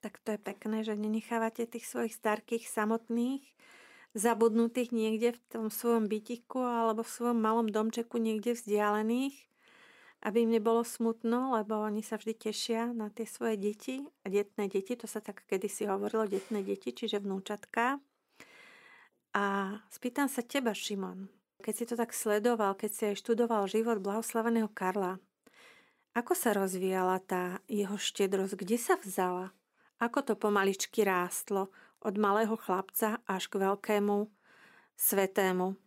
Tak 0.00 0.20
to 0.24 0.36
je 0.36 0.40
pekné, 0.40 0.84
že 0.84 0.96
nenechávate 0.96 1.68
tých 1.68 1.84
svojich 1.84 2.16
starkých 2.16 2.64
samotných, 2.68 3.44
zabudnutých 4.16 4.92
niekde 4.92 5.36
v 5.36 5.40
tom 5.48 5.66
svojom 5.68 6.08
bytiku 6.08 6.60
alebo 6.62 7.04
v 7.04 7.12
svojom 7.12 7.38
malom 7.40 7.68
domčeku 7.68 8.16
niekde 8.16 8.56
vzdialených, 8.56 9.49
aby 10.20 10.44
im 10.44 10.52
nebolo 10.52 10.84
smutno, 10.84 11.56
lebo 11.56 11.80
oni 11.80 12.04
sa 12.04 12.20
vždy 12.20 12.34
tešia 12.36 12.92
na 12.92 13.08
tie 13.08 13.24
svoje 13.24 13.56
deti 13.56 14.04
a 14.24 14.28
detné 14.28 14.68
deti, 14.68 14.92
to 14.96 15.08
sa 15.08 15.24
tak 15.24 15.48
kedysi 15.48 15.88
hovorilo, 15.88 16.28
detné 16.28 16.60
deti, 16.60 16.92
čiže 16.92 17.24
vnúčatka. 17.24 17.96
A 19.32 19.44
spýtam 19.88 20.28
sa 20.28 20.44
teba, 20.44 20.76
Šimon, 20.76 21.32
keď 21.64 21.74
si 21.76 21.84
to 21.88 21.94
tak 21.96 22.12
sledoval, 22.12 22.76
keď 22.76 22.90
si 22.90 23.02
aj 23.12 23.20
študoval 23.20 23.64
život 23.70 24.02
blahoslaveného 24.02 24.68
Karla, 24.68 25.16
ako 26.10 26.34
sa 26.34 26.50
rozvíjala 26.50 27.22
tá 27.22 27.62
jeho 27.70 27.94
štedrosť, 27.94 28.58
kde 28.58 28.76
sa 28.76 28.98
vzala? 28.98 29.54
Ako 30.02 30.26
to 30.26 30.34
pomaličky 30.34 31.06
rástlo 31.06 31.70
od 32.02 32.14
malého 32.18 32.58
chlapca 32.58 33.22
až 33.30 33.46
k 33.46 33.62
veľkému 33.62 34.26
svetému? 34.98 35.78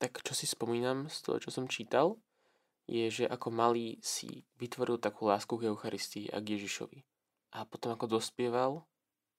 Tak 0.00 0.24
čo 0.24 0.32
si 0.32 0.48
spomínam 0.48 1.12
z 1.12 1.18
toho, 1.20 1.36
čo 1.42 1.50
som 1.52 1.68
čítal, 1.68 2.16
je, 2.88 3.06
že 3.12 3.24
ako 3.28 3.52
malý 3.52 4.00
si 4.00 4.48
vytvoril 4.56 4.96
takú 4.96 5.28
lásku 5.28 5.52
k 5.60 5.68
Eucharistii 5.68 6.32
a 6.32 6.40
k 6.40 6.56
Ježišovi. 6.56 7.04
A 7.54 7.68
potom 7.68 7.92
ako 7.92 8.18
dospieval, 8.18 8.88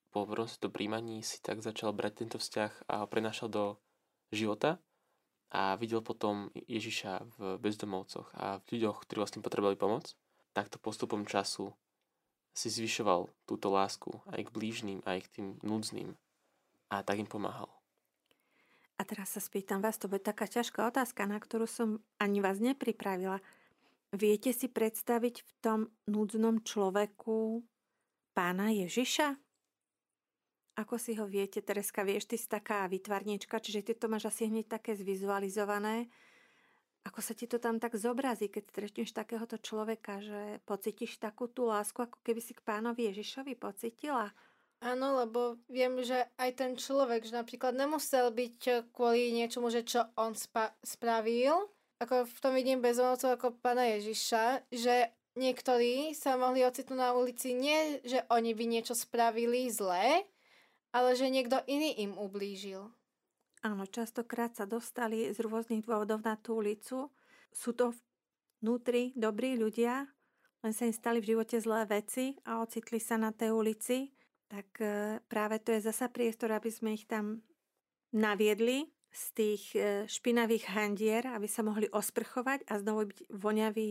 po 0.10 0.26
prvom 0.26 0.50
to 0.50 0.70
príjmaní 0.70 1.22
si 1.22 1.42
tak 1.42 1.62
začal 1.62 1.94
brať 1.94 2.26
tento 2.26 2.38
vzťah 2.42 2.90
a 2.90 2.94
ho 3.04 3.06
prenašal 3.06 3.50
do 3.50 3.78
života 4.34 4.82
a 5.50 5.74
videl 5.78 6.02
potom 6.02 6.54
Ježiša 6.54 7.26
v 7.38 7.58
bezdomovcoch 7.58 8.30
a 8.38 8.62
v 8.62 8.78
ľuďoch, 8.78 9.06
ktorí 9.06 9.18
vlastne 9.22 9.42
potrebovali 9.42 9.78
pomoc. 9.78 10.14
Takto 10.54 10.82
postupom 10.82 11.26
času 11.26 11.74
si 12.54 12.70
zvyšoval 12.70 13.30
túto 13.46 13.70
lásku 13.70 14.10
aj 14.34 14.50
k 14.50 14.54
blížnym, 14.54 15.00
aj 15.06 15.30
k 15.30 15.32
tým 15.42 15.48
núdznym 15.62 16.18
a 16.90 17.06
tak 17.06 17.22
im 17.22 17.30
pomáhal. 17.30 17.79
A 19.00 19.08
teraz 19.08 19.32
sa 19.32 19.40
spýtam 19.40 19.80
vás, 19.80 19.96
to 19.96 20.12
bude 20.12 20.28
taká 20.28 20.44
ťažká 20.44 20.84
otázka, 20.92 21.24
na 21.24 21.40
ktorú 21.40 21.64
som 21.64 22.04
ani 22.20 22.44
vás 22.44 22.60
nepripravila. 22.60 23.40
Viete 24.12 24.52
si 24.52 24.68
predstaviť 24.68 25.36
v 25.40 25.52
tom 25.64 25.80
núdznom 26.04 26.60
človeku 26.68 27.64
pána 28.36 28.76
Ježiša? 28.76 29.40
Ako 30.84 31.00
si 31.00 31.16
ho 31.16 31.24
viete, 31.28 31.64
Tereska, 31.64 32.04
vieš, 32.04 32.28
ty 32.28 32.36
si 32.36 32.48
taká 32.48 32.84
vytvarnička, 32.92 33.60
čiže 33.64 33.88
ty 33.88 33.92
to 33.96 34.12
máš 34.12 34.32
asi 34.32 34.52
hneď 34.52 34.68
také 34.68 34.96
zvizualizované. 35.00 36.12
Ako 37.08 37.24
sa 37.24 37.32
ti 37.32 37.48
to 37.48 37.56
tam 37.56 37.80
tak 37.80 37.96
zobrazí, 37.96 38.52
keď 38.52 38.64
stretneš 38.68 39.16
takéhoto 39.16 39.56
človeka, 39.56 40.20
že 40.20 40.60
pocítiš 40.68 41.20
takú 41.20 41.48
tú 41.48 41.72
lásku, 41.72 41.96
ako 41.96 42.20
keby 42.20 42.44
si 42.44 42.52
k 42.52 42.64
pánovi 42.68 43.08
Ježišovi 43.12 43.56
pocitila? 43.56 44.36
Áno, 44.80 45.20
lebo 45.20 45.60
viem, 45.68 46.00
že 46.00 46.24
aj 46.40 46.56
ten 46.56 46.72
človek, 46.80 47.28
že 47.28 47.36
napríklad 47.36 47.76
nemusel 47.76 48.32
byť 48.32 48.58
eh, 48.72 48.78
kvôli 48.96 49.36
niečomu, 49.36 49.68
že 49.68 49.84
čo 49.84 50.08
on 50.16 50.32
spa- 50.32 50.72
spravil, 50.80 51.68
ako 52.00 52.24
v 52.24 52.40
tom 52.40 52.56
vidím 52.56 52.80
bezdomovcov 52.80 53.36
ako 53.36 53.60
pána 53.60 53.92
Ježiša, 54.00 54.72
že 54.72 55.12
niektorí 55.36 56.16
sa 56.16 56.40
mohli 56.40 56.64
ocitnúť 56.64 56.96
na 56.96 57.12
ulici 57.12 57.52
nie, 57.52 58.00
že 58.08 58.24
oni 58.32 58.56
by 58.56 58.66
niečo 58.72 58.96
spravili 58.96 59.68
zlé, 59.68 60.24
ale 60.96 61.10
že 61.20 61.28
niekto 61.28 61.60
iný 61.68 62.00
im 62.00 62.16
ublížil. 62.16 62.88
Áno, 63.60 63.84
častokrát 63.84 64.56
sa 64.56 64.64
dostali 64.64 65.28
z 65.36 65.44
rôznych 65.44 65.84
dôvodov 65.84 66.24
na 66.24 66.40
tú 66.40 66.64
ulicu. 66.64 67.12
Sú 67.52 67.76
to 67.76 67.92
vnútri 68.64 69.12
dobrí 69.20 69.60
ľudia, 69.60 70.08
len 70.64 70.72
sa 70.72 70.88
im 70.88 70.96
stali 70.96 71.20
v 71.20 71.36
živote 71.36 71.60
zlé 71.60 71.84
veci 71.84 72.40
a 72.48 72.64
ocitli 72.64 73.04
sa 73.04 73.20
na 73.20 73.36
tej 73.36 73.52
ulici 73.52 74.16
tak 74.50 74.68
e, 74.82 75.22
práve 75.30 75.62
to 75.62 75.72
je 75.78 75.86
zasa 75.86 76.10
priestor, 76.10 76.50
aby 76.52 76.74
sme 76.74 76.98
ich 76.98 77.06
tam 77.06 77.46
naviedli 78.10 78.90
z 79.14 79.24
tých 79.38 79.64
e, 79.78 79.80
špinavých 80.10 80.74
handier, 80.74 81.24
aby 81.30 81.46
sa 81.46 81.62
mohli 81.62 81.86
osprchovať 81.90 82.66
a 82.66 82.82
znovu 82.82 83.14
byť 83.14 83.20
voňaví 83.30 83.90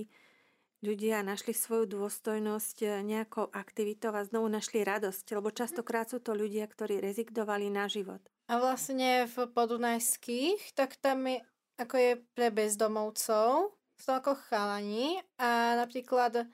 ľudia 0.83 1.27
našli 1.27 1.55
svoju 1.55 1.91
dôstojnosť 1.91 2.77
e, 2.83 2.87
nejakou 3.03 3.51
aktivitou 3.51 4.15
a 4.15 4.27
znovu 4.27 4.51
našli 4.51 4.83
radosť, 4.83 5.39
lebo 5.39 5.55
častokrát 5.55 6.11
sú 6.11 6.23
to 6.23 6.35
ľudia, 6.35 6.67
ktorí 6.67 7.03
rezignovali 7.03 7.71
na 7.71 7.87
život. 7.91 8.23
A 8.51 8.59
vlastne 8.59 9.27
v 9.31 9.37
podunajských, 9.51 10.75
tak 10.75 10.99
tam 10.99 11.27
je, 11.27 11.43
ako 11.79 11.95
je 11.99 12.13
pre 12.35 12.49
bezdomovcov, 12.51 13.75
sú 13.99 14.11
ako 14.15 14.39
chalani 14.47 15.19
a 15.43 15.75
napríklad 15.83 16.47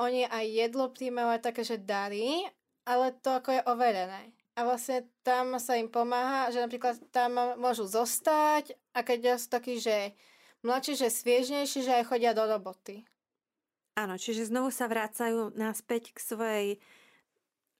oni 0.00 0.24
aj 0.30 0.46
jedlo 0.46 0.88
príjmajú 0.88 1.28
aj 1.34 1.42
také, 1.42 1.62
že 1.66 1.82
dary 1.82 2.46
ale 2.90 3.14
to 3.22 3.30
ako 3.38 3.54
je 3.54 3.62
overené. 3.70 4.34
A 4.58 4.66
vlastne 4.66 5.06
tam 5.22 5.54
sa 5.62 5.78
im 5.78 5.86
pomáha, 5.86 6.50
že 6.50 6.58
napríklad 6.58 6.98
tam 7.14 7.38
môžu 7.54 7.86
zostať 7.86 8.74
A 8.90 9.06
keď 9.06 9.38
sú 9.38 9.46
takí, 9.46 9.78
že 9.78 10.18
mladší, 10.66 10.98
že 10.98 11.08
sviežnejší, 11.08 11.86
že 11.86 12.02
aj 12.02 12.10
chodia 12.10 12.34
do 12.34 12.42
roboty. 12.42 13.06
Áno, 13.94 14.18
čiže 14.18 14.50
znovu 14.50 14.74
sa 14.74 14.90
vracajú 14.90 15.54
naspäť 15.54 16.10
k 16.10 16.18
svojej 16.18 16.68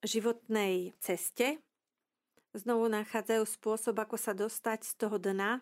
životnej 0.01 0.95
ceste. 1.03 1.59
Znovu 2.55 2.87
nachádzajú 2.87 3.43
spôsob, 3.47 3.95
ako 3.99 4.15
sa 4.15 4.31
dostať 4.31 4.87
z 4.87 4.93
toho 4.95 5.19
dna 5.19 5.59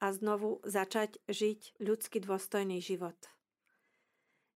a 0.00 0.06
znovu 0.12 0.60
začať 0.64 1.16
žiť 1.28 1.80
ľudský 1.80 2.20
dôstojný 2.20 2.80
život. 2.84 3.16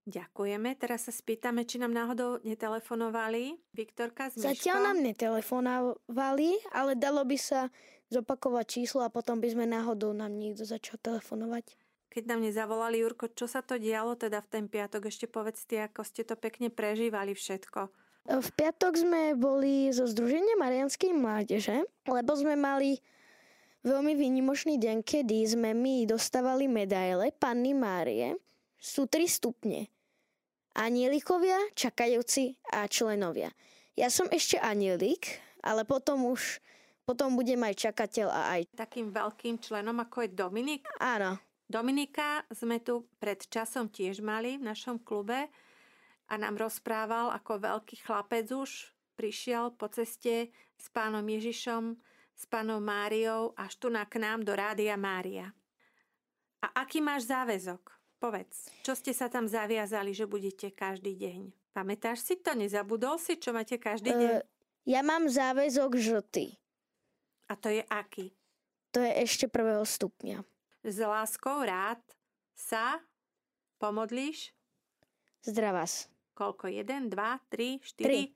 Ďakujeme. 0.08 0.72
Teraz 0.80 1.06
sa 1.06 1.12
spýtame, 1.12 1.68
či 1.68 1.76
nám 1.76 1.92
náhodou 1.92 2.40
netelefonovali. 2.40 3.60
Viktorka 3.76 4.32
z. 4.32 4.40
Zatiaľ 4.40 4.92
nám 4.92 4.98
netelefonovali, 5.04 6.50
ale 6.72 6.96
dalo 6.96 7.20
by 7.28 7.36
sa 7.36 7.68
zopakovať 8.08 8.66
číslo 8.66 9.04
a 9.04 9.12
potom 9.12 9.38
by 9.38 9.48
sme 9.52 9.64
náhodou 9.68 10.16
nám 10.16 10.32
niekto 10.34 10.64
začal 10.64 10.98
telefonovať. 10.98 11.76
Keď 12.10 12.26
nám 12.26 12.42
nezavolali, 12.42 12.98
Jurko, 12.98 13.30
čo 13.30 13.46
sa 13.46 13.62
to 13.62 13.78
dialo 13.78 14.18
teda 14.18 14.42
v 14.42 14.50
ten 14.50 14.64
piatok? 14.66 15.06
Ešte 15.06 15.30
povedzte, 15.30 15.78
ako 15.78 16.02
ste 16.02 16.26
to 16.26 16.34
pekne 16.34 16.66
prežívali 16.66 17.38
všetko. 17.38 17.86
V 18.26 18.48
piatok 18.58 18.98
sme 18.98 19.38
boli 19.38 19.94
zo 19.94 20.10
Združenia 20.10 20.58
Marianskej 20.58 21.14
mládeže, 21.14 21.86
lebo 22.10 22.32
sme 22.34 22.58
mali 22.58 22.98
veľmi 23.86 24.12
výnimočný 24.18 24.76
deň, 24.76 25.06
kedy 25.06 25.38
sme 25.54 25.70
my 25.72 26.04
dostávali 26.10 26.66
medaile 26.66 27.30
Panny 27.30 27.72
Márie. 27.78 28.34
Sú 28.80 29.04
tri 29.04 29.28
stupne. 29.28 29.92
Anielikovia, 30.72 31.60
čakajúci 31.76 32.56
a 32.72 32.88
členovia. 32.88 33.52
Ja 33.92 34.08
som 34.08 34.24
ešte 34.32 34.56
anielik, 34.56 35.36
ale 35.60 35.84
potom 35.84 36.32
už 36.32 36.64
potom 37.04 37.36
budem 37.36 37.60
aj 37.66 37.90
čakateľ 37.90 38.28
a 38.32 38.40
aj... 38.56 38.60
Takým 38.72 39.12
veľkým 39.12 39.60
členom, 39.60 39.98
ako 40.00 40.24
je 40.24 40.30
Dominik? 40.30 40.86
Áno. 41.02 41.36
Dominika 41.66 42.46
sme 42.54 42.80
tu 42.80 43.04
pred 43.20 43.36
časom 43.50 43.90
tiež 43.90 44.22
mali 44.22 44.56
v 44.56 44.66
našom 44.70 45.02
klube 45.02 45.50
a 46.30 46.34
nám 46.38 46.56
rozprával, 46.56 47.34
ako 47.34 47.66
veľký 47.66 48.06
chlapec 48.06 48.48
už 48.48 48.94
prišiel 49.18 49.74
po 49.74 49.90
ceste 49.92 50.54
s 50.80 50.86
pánom 50.88 51.26
Ježišom, 51.26 51.98
s 52.32 52.44
pánom 52.48 52.80
Máriou 52.80 53.52
až 53.58 53.76
tu 53.76 53.92
na 53.92 54.08
k 54.08 54.22
nám 54.22 54.46
do 54.46 54.56
Rádia 54.56 54.96
Mária. 54.96 55.52
A 56.64 56.86
aký 56.86 57.04
máš 57.04 57.28
záväzok? 57.28 57.99
Povedz, 58.20 58.68
čo 58.85 58.92
ste 58.92 59.16
sa 59.16 59.33
tam 59.33 59.48
zaviazali, 59.48 60.12
že 60.12 60.28
budete 60.28 60.68
každý 60.70 61.16
deň? 61.16 61.72
Pamätáš 61.72 62.20
si 62.20 62.37
to? 62.37 62.52
Nezabudol 62.52 63.16
si, 63.16 63.40
čo 63.40 63.56
máte 63.56 63.80
každý 63.80 64.12
deň? 64.12 64.33
Uh, 64.38 64.44
ja 64.85 65.00
mám 65.00 65.24
záväzok 65.24 65.96
žltý. 65.96 66.61
A 67.48 67.56
to 67.56 67.72
je 67.72 67.80
aký? 67.88 68.37
To 68.92 69.00
je 69.00 69.24
ešte 69.24 69.48
prvého 69.48 69.83
stupňa 69.83 70.44
s 70.85 70.96
láskou 71.00 71.61
rád 71.61 72.00
sa 72.56 73.00
pomodlíš? 73.76 74.52
Zdravás. 75.44 76.09
Koľko? 76.37 76.72
1, 76.72 77.12
2, 77.12 77.40
3, 77.52 77.85
4? 77.85 78.33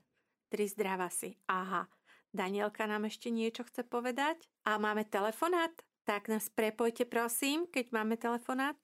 3 0.53 0.73
zdravasy. 0.77 1.29
Aha. 1.49 1.89
Danielka 2.29 2.85
nám 2.85 3.09
ešte 3.09 3.33
niečo 3.33 3.65
chce 3.65 3.81
povedať? 3.85 4.45
A 4.65 4.77
máme 4.77 5.05
telefonát? 5.09 5.73
Tak 6.05 6.29
nás 6.29 6.53
prepojte 6.53 7.09
prosím, 7.09 7.65
keď 7.65 7.85
máme 7.89 8.13
telefonát. 8.17 8.77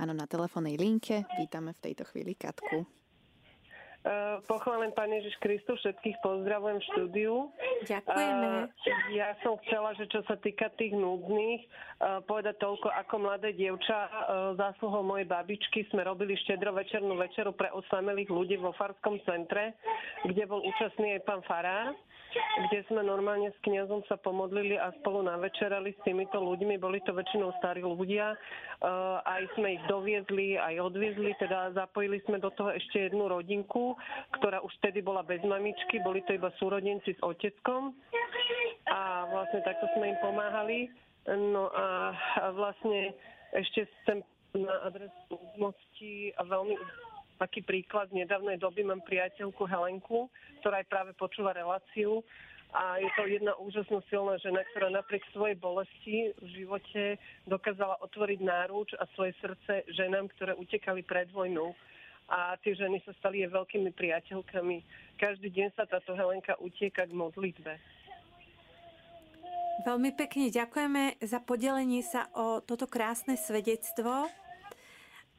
Áno, 0.00 0.16
na 0.16 0.24
telefónnej 0.24 0.80
linke. 0.80 1.28
Vítame 1.36 1.76
v 1.76 1.92
tejto 1.92 2.08
chvíli 2.08 2.32
Katku. 2.32 2.88
Uh, 4.00 4.40
pochválen 4.48 4.96
Pán 4.96 5.12
Ježiš 5.12 5.36
Kristus, 5.44 5.76
všetkých 5.84 6.24
pozdravujem 6.24 6.80
v 6.80 6.88
štúdiu. 6.88 7.34
Ďakujeme. 7.84 8.48
Uh, 8.48 9.12
ja 9.12 9.36
som 9.44 9.60
chcela, 9.60 9.92
že 9.92 10.08
čo 10.08 10.24
sa 10.24 10.40
týka 10.40 10.72
tých 10.80 10.96
núdznych, 10.96 11.68
uh, 12.00 12.24
povedať 12.24 12.56
toľko, 12.64 12.88
ako 12.88 13.14
mladé 13.20 13.52
dievča 13.52 14.08
uh, 14.08 14.10
zásluhou 14.56 15.04
mojej 15.04 15.28
babičky 15.28 15.84
sme 15.92 16.00
robili 16.08 16.32
štedrovečernú 16.48 17.12
večeru 17.12 17.52
pre 17.52 17.68
osamelých 17.76 18.32
ľudí 18.32 18.56
vo 18.56 18.72
Farskom 18.72 19.20
centre, 19.28 19.76
kde 20.24 20.48
bol 20.48 20.64
účastný 20.64 21.20
aj 21.20 21.28
pán 21.28 21.44
Farár 21.44 21.92
kde 22.68 22.86
sme 22.88 23.02
normálne 23.02 23.50
s 23.50 23.58
kniazom 23.66 24.04
sa 24.06 24.14
pomodlili 24.20 24.78
a 24.78 24.94
spolu 25.02 25.26
navečerali 25.26 25.94
s 25.94 26.00
týmito 26.06 26.38
ľuďmi. 26.38 26.78
Boli 26.78 27.02
to 27.02 27.14
väčšinou 27.14 27.50
starí 27.58 27.82
ľudia. 27.82 28.34
Uh, 28.80 29.20
aj 29.28 29.44
sme 29.60 29.76
ich 29.76 29.84
doviezli, 29.90 30.56
aj 30.56 30.80
odviezli, 30.80 31.36
teda 31.36 31.76
zapojili 31.76 32.22
sme 32.24 32.40
do 32.40 32.48
toho 32.56 32.72
ešte 32.72 33.12
jednu 33.12 33.28
rodinku, 33.28 33.92
ktorá 34.40 34.64
už 34.64 34.72
vtedy 34.80 35.04
bola 35.04 35.20
bez 35.20 35.44
mamičky, 35.44 36.00
boli 36.00 36.24
to 36.24 36.32
iba 36.32 36.48
súrodenci 36.56 37.12
s 37.12 37.20
oteckom 37.20 37.92
a 38.88 39.28
vlastne 39.28 39.60
takto 39.68 39.84
sme 39.92 40.16
im 40.16 40.18
pomáhali. 40.24 40.88
No 41.28 41.68
a, 41.76 42.16
vlastne 42.56 43.12
ešte 43.52 43.84
sem 44.08 44.24
na 44.56 44.74
adresu 44.88 45.36
mosti 45.60 46.34
a 46.40 46.42
veľmi 46.42 46.74
taký 47.40 47.64
príklad. 47.64 48.12
Z 48.12 48.20
nedávnej 48.20 48.60
doby 48.60 48.84
mám 48.84 49.00
priateľku 49.00 49.64
Helenku, 49.64 50.28
ktorá 50.60 50.84
aj 50.84 50.86
práve 50.92 51.12
počúva 51.16 51.56
reláciu 51.56 52.20
a 52.70 53.02
je 53.02 53.10
to 53.18 53.26
jedna 53.26 53.52
úžasná 53.58 53.98
silná 54.06 54.38
žena, 54.38 54.62
ktorá 54.70 54.94
napriek 54.94 55.26
svojej 55.34 55.58
bolesti 55.58 56.30
v 56.38 56.46
živote 56.54 57.18
dokázala 57.50 57.98
otvoriť 57.98 58.38
náruč 58.46 58.94
a 58.94 59.10
svoje 59.18 59.34
srdce 59.42 59.82
ženám, 59.90 60.30
ktoré 60.38 60.54
utekali 60.54 61.02
pred 61.02 61.26
vojnou. 61.34 61.74
A 62.30 62.54
tie 62.62 62.78
ženy 62.78 63.02
sa 63.02 63.10
stali 63.18 63.42
jej 63.42 63.50
veľkými 63.50 63.90
priateľkami. 63.90 64.76
Každý 65.18 65.50
deň 65.50 65.74
sa 65.74 65.82
táto 65.82 66.14
Helenka 66.14 66.54
utieka 66.62 67.02
k 67.02 67.10
modlitbe. 67.10 67.74
Veľmi 69.82 70.14
pekne 70.14 70.46
ďakujeme 70.46 71.18
za 71.26 71.42
podelenie 71.42 72.06
sa 72.06 72.30
o 72.38 72.62
toto 72.62 72.86
krásne 72.86 73.34
svedectvo 73.34 74.30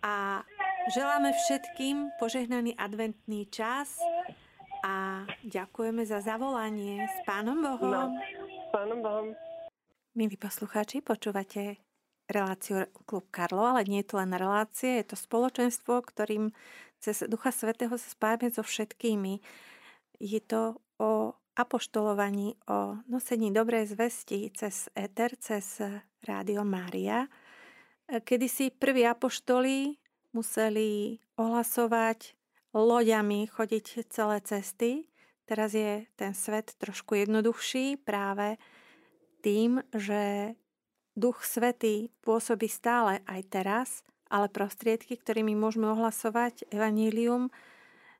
a 0.04 0.44
Želáme 0.92 1.32
všetkým 1.32 2.20
požehnaný 2.20 2.76
adventný 2.76 3.48
čas 3.48 3.96
a 4.84 5.24
ďakujeme 5.40 6.04
za 6.04 6.20
zavolanie 6.20 7.08
s 7.08 7.16
Pánom 7.24 7.64
Bohom. 7.64 8.12
No, 8.12 8.20
s 8.44 8.68
Pánom 8.76 9.00
Bohom. 9.00 9.28
Milí 10.20 10.36
poslucháči, 10.36 11.00
počúvate 11.00 11.80
reláciu 12.28 12.92
Klub 13.08 13.24
Karlo, 13.32 13.72
ale 13.72 13.88
nie 13.88 14.04
je 14.04 14.12
to 14.12 14.20
len 14.20 14.36
relácia, 14.36 15.00
je 15.00 15.16
to 15.16 15.16
spoločenstvo, 15.16 16.04
ktorým 16.04 16.52
cez 17.00 17.24
Ducha 17.24 17.56
Svetého 17.56 17.96
sa 17.96 18.10
spájame 18.12 18.52
so 18.52 18.60
všetkými. 18.60 19.40
Je 20.20 20.44
to 20.44 20.76
o 21.00 21.40
apoštolovaní, 21.56 22.60
o 22.68 23.00
nosení 23.08 23.48
dobrej 23.56 23.96
zvesti 23.96 24.52
cez 24.52 24.92
Eter, 24.92 25.40
cez 25.40 25.80
Rádio 26.20 26.68
Mária. 26.68 27.32
Kedy 28.12 28.48
si 28.52 28.76
prví 28.76 29.08
apoštoli 29.08 30.01
museli 30.32 31.20
ohlasovať 31.36 32.36
loďami, 32.72 33.48
chodiť 33.52 34.08
celé 34.08 34.38
cesty. 34.42 34.92
Teraz 35.44 35.76
je 35.76 36.08
ten 36.16 36.32
svet 36.32 36.76
trošku 36.80 37.20
jednoduchší 37.20 38.00
práve 38.00 38.56
tým, 39.44 39.84
že 39.92 40.56
Duch 41.12 41.44
Svetý 41.44 42.08
pôsobí 42.24 42.72
stále 42.72 43.20
aj 43.28 43.42
teraz, 43.52 43.90
ale 44.32 44.48
prostriedky, 44.48 45.20
ktorými 45.20 45.52
môžeme 45.60 45.92
ohlasovať 45.92 46.72
evanílium, 46.72 47.52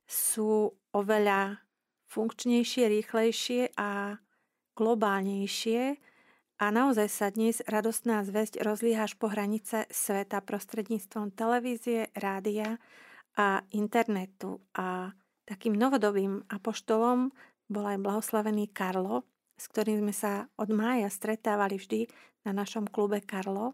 sú 0.04 0.76
oveľa 0.92 1.64
funkčnejšie, 2.12 2.92
rýchlejšie 2.92 3.72
a 3.80 4.20
globálnejšie 4.76 6.11
a 6.62 6.70
naozaj 6.70 7.10
sa 7.10 7.34
dnes 7.34 7.66
radostná 7.66 8.22
zväzť 8.22 8.62
rozlíha 8.62 9.10
až 9.10 9.18
po 9.18 9.34
hranice 9.34 9.90
sveta 9.90 10.46
prostredníctvom 10.46 11.34
televízie, 11.34 12.14
rádia 12.14 12.78
a 13.34 13.66
internetu. 13.74 14.62
A 14.78 15.10
takým 15.50 15.74
novodobým 15.74 16.46
apoštolom 16.54 17.34
bol 17.66 17.86
aj 17.90 17.98
blahoslavený 17.98 18.70
Karlo, 18.70 19.26
s 19.58 19.66
ktorým 19.74 20.06
sme 20.06 20.14
sa 20.14 20.54
od 20.54 20.70
mája 20.70 21.10
stretávali 21.10 21.82
vždy 21.82 22.06
na 22.46 22.54
našom 22.54 22.86
klube 22.86 23.26
Karlo, 23.26 23.74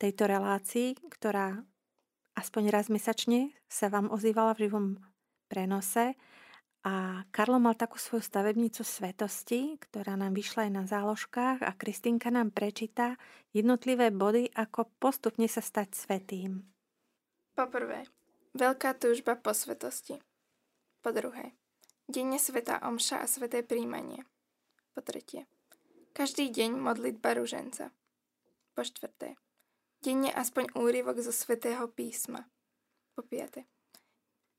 tejto 0.00 0.24
relácii, 0.24 0.96
ktorá 1.12 1.60
aspoň 2.32 2.72
raz 2.72 2.88
mesačne 2.88 3.52
sa 3.68 3.92
vám 3.92 4.08
ozývala 4.08 4.56
v 4.56 4.72
živom 4.72 4.86
prenose 5.52 6.16
a 6.80 7.28
Karlo 7.28 7.60
mal 7.60 7.76
takú 7.76 8.00
svoju 8.00 8.24
stavebnicu 8.24 8.80
svetosti, 8.80 9.76
ktorá 9.76 10.16
nám 10.16 10.32
vyšla 10.32 10.68
aj 10.68 10.72
na 10.72 10.84
záložkách 10.88 11.60
a 11.60 11.76
Kristinka 11.76 12.32
nám 12.32 12.56
prečíta 12.56 13.20
jednotlivé 13.52 14.08
body, 14.08 14.48
ako 14.56 14.88
postupne 14.96 15.44
sa 15.44 15.60
stať 15.60 15.92
svetým. 15.92 16.64
Po 17.52 17.68
prvé, 17.68 18.08
veľká 18.56 18.96
túžba 18.96 19.36
po 19.36 19.52
svetosti. 19.52 20.24
Po 21.04 21.12
druhé, 21.12 21.52
denne 22.08 22.40
sveta 22.40 22.80
omša 22.80 23.20
a 23.20 23.26
sveté 23.28 23.60
príjmanie. 23.60 24.24
Po 24.96 25.04
tretie, 25.04 25.44
každý 26.16 26.48
deň 26.48 26.80
modlitba 26.80 27.36
ruženca. 27.36 27.92
Po 28.72 28.80
štvrté, 28.80 29.36
denne 30.00 30.32
aspoň 30.32 30.72
úryvok 30.72 31.20
zo 31.20 31.32
svetého 31.36 31.84
písma. 31.92 32.48
Po 33.12 33.20
piate, 33.20 33.68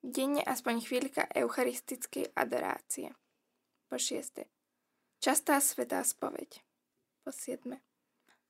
Denne 0.01 0.41
aspoň 0.41 0.81
chvíľka 0.81 1.29
eucharistickej 1.29 2.33
adorácie. 2.33 3.13
Po 3.85 4.01
šieste. 4.01 4.49
Častá 5.21 5.61
svetá 5.61 6.01
spoveď. 6.01 6.65
Po 7.21 7.29
siedme. 7.29 7.85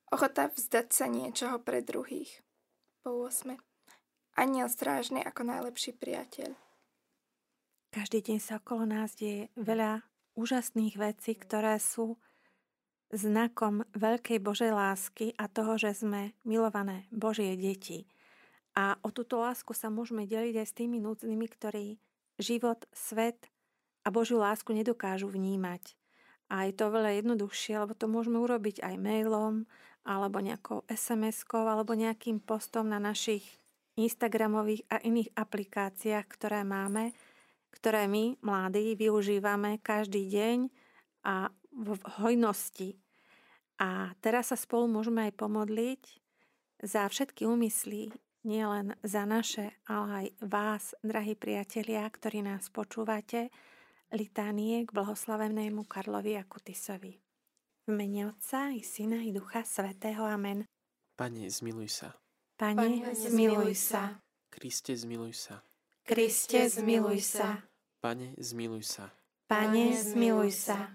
Ochota 0.08 0.48
vzdať 0.48 0.88
sa 0.88 1.12
niečoho 1.12 1.60
pre 1.60 1.84
druhých. 1.84 2.40
Po 3.04 3.28
8. 3.28 3.60
Aniel 4.40 4.72
strážny 4.72 5.20
ako 5.20 5.44
najlepší 5.44 5.92
priateľ. 5.92 6.56
Každý 7.92 8.24
deň 8.24 8.38
sa 8.40 8.56
okolo 8.56 8.88
nás 8.88 9.12
deje 9.12 9.52
veľa 9.52 10.00
úžasných 10.32 10.96
vecí, 10.96 11.36
ktoré 11.36 11.76
sú 11.76 12.16
znakom 13.12 13.84
veľkej 13.92 14.40
Božej 14.40 14.72
lásky 14.72 15.36
a 15.36 15.44
toho, 15.52 15.76
že 15.76 15.92
sme 15.92 16.32
milované 16.48 17.04
Božie 17.12 17.52
deti. 17.60 18.08
A 18.72 18.96
o 19.04 19.12
túto 19.12 19.36
lásku 19.36 19.76
sa 19.76 19.92
môžeme 19.92 20.24
deliť 20.24 20.54
aj 20.56 20.66
s 20.68 20.76
tými 20.76 20.96
núdznymi, 21.04 21.46
ktorí 21.48 22.00
život, 22.40 22.88
svet 22.92 23.52
a 24.02 24.08
Božiu 24.08 24.40
lásku 24.40 24.72
nedokážu 24.72 25.28
vnímať. 25.28 25.94
A 26.48 26.68
je 26.68 26.74
to 26.76 26.92
veľa 26.92 27.20
jednoduchšie, 27.20 27.80
lebo 27.80 27.92
to 27.96 28.08
môžeme 28.08 28.40
urobiť 28.40 28.84
aj 28.84 28.94
mailom, 29.00 29.64
alebo 30.02 30.42
nejakou 30.42 30.84
SMS-kou, 30.90 31.64
alebo 31.64 31.94
nejakým 31.94 32.42
postom 32.42 32.90
na 32.90 32.98
našich 32.98 33.44
Instagramových 33.96 34.88
a 34.88 35.00
iných 35.04 35.32
aplikáciách, 35.36 36.26
ktoré 36.28 36.64
máme, 36.64 37.12
ktoré 37.72 38.08
my, 38.08 38.40
mladí, 38.40 38.96
využívame 38.96 39.80
každý 39.80 40.28
deň 40.28 40.58
a 41.24 41.48
v 41.72 41.96
hojnosti. 42.20 42.96
A 43.80 44.12
teraz 44.20 44.52
sa 44.52 44.56
spolu 44.56 44.88
môžeme 44.88 45.28
aj 45.28 45.32
pomodliť 45.36 46.02
za 46.84 47.08
všetky 47.08 47.48
úmysly, 47.48 48.12
nielen 48.44 48.94
za 49.02 49.24
naše, 49.24 49.74
ale 49.86 50.08
aj 50.10 50.26
vás, 50.46 50.84
drahí 51.02 51.34
priatelia, 51.34 52.06
ktorí 52.06 52.42
nás 52.42 52.68
počúvate, 52.68 53.50
litánie 54.12 54.84
k 54.86 54.90
blahoslavenému 54.92 55.88
Karlovi 55.88 56.36
Akutisovi. 56.38 57.18
V 57.86 57.90
mene 57.90 58.30
Otca 58.30 58.70
i 58.70 58.84
Syna 58.84 59.24
i 59.26 59.34
Ducha 59.34 59.66
Svetého. 59.66 60.22
Amen. 60.22 60.68
Pane, 61.18 61.50
zmiluj 61.50 61.90
sa. 61.90 62.14
Pane, 62.54 63.14
zmiluj 63.14 63.74
sa. 63.74 64.22
Kriste, 64.52 64.94
zmiluj 64.94 65.34
sa. 65.34 65.56
Kriste, 66.06 66.68
zmiluj 66.70 67.18
sa. 67.24 67.58
Pane, 67.98 68.38
zmiluj 68.38 68.84
sa. 68.86 69.10
Pane, 69.50 69.98
zmiluj 69.98 70.50
sa. 70.54 70.94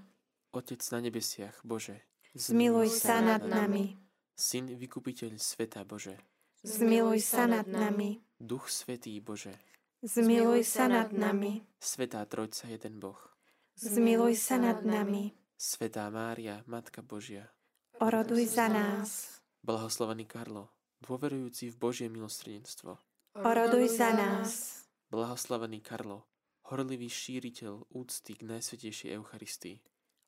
Otec 0.56 0.80
na 0.96 1.00
nebesiach, 1.04 1.60
Bože, 1.68 2.08
Zmiluj 2.38 2.94
sa 2.94 3.18
nad 3.18 3.42
nami. 3.42 3.98
Syn 4.38 4.70
vykupiteľ 4.78 5.42
sveta, 5.42 5.82
Bože, 5.82 6.14
Zmiluj 6.68 7.24
sa 7.24 7.48
nad 7.48 7.64
nami. 7.64 8.20
Duch 8.36 8.68
Svetý, 8.68 9.16
Bože, 9.24 9.56
Zmiluj 10.04 10.68
sa 10.68 10.92
nad 10.92 11.16
nami. 11.16 11.64
Svetá 11.80 12.28
Trojca, 12.28 12.68
jeden 12.68 13.00
Boh, 13.00 13.16
Zmiluj 13.80 14.36
sa 14.36 14.60
nad 14.60 14.84
nami. 14.84 15.32
Svetá 15.56 16.12
Mária, 16.12 16.68
Matka 16.68 17.00
Božia, 17.00 17.48
Oroduj 18.04 18.52
za 18.52 18.68
nás. 18.68 19.40
blahoslavený 19.64 20.28
Karlo, 20.28 20.68
dôverujúci 21.08 21.72
v 21.72 21.80
Božie 21.80 22.12
milostredenstvo, 22.12 23.00
Oroduj 23.40 23.88
za 23.88 24.12
nás. 24.12 24.84
blahoslavený 25.08 25.80
Karlo, 25.80 26.28
horlivý 26.68 27.08
šíriteľ 27.08 27.96
úcty 27.96 28.36
k 28.36 28.44
Najsvetejšej 28.44 29.16
Eucharistii, 29.16 29.80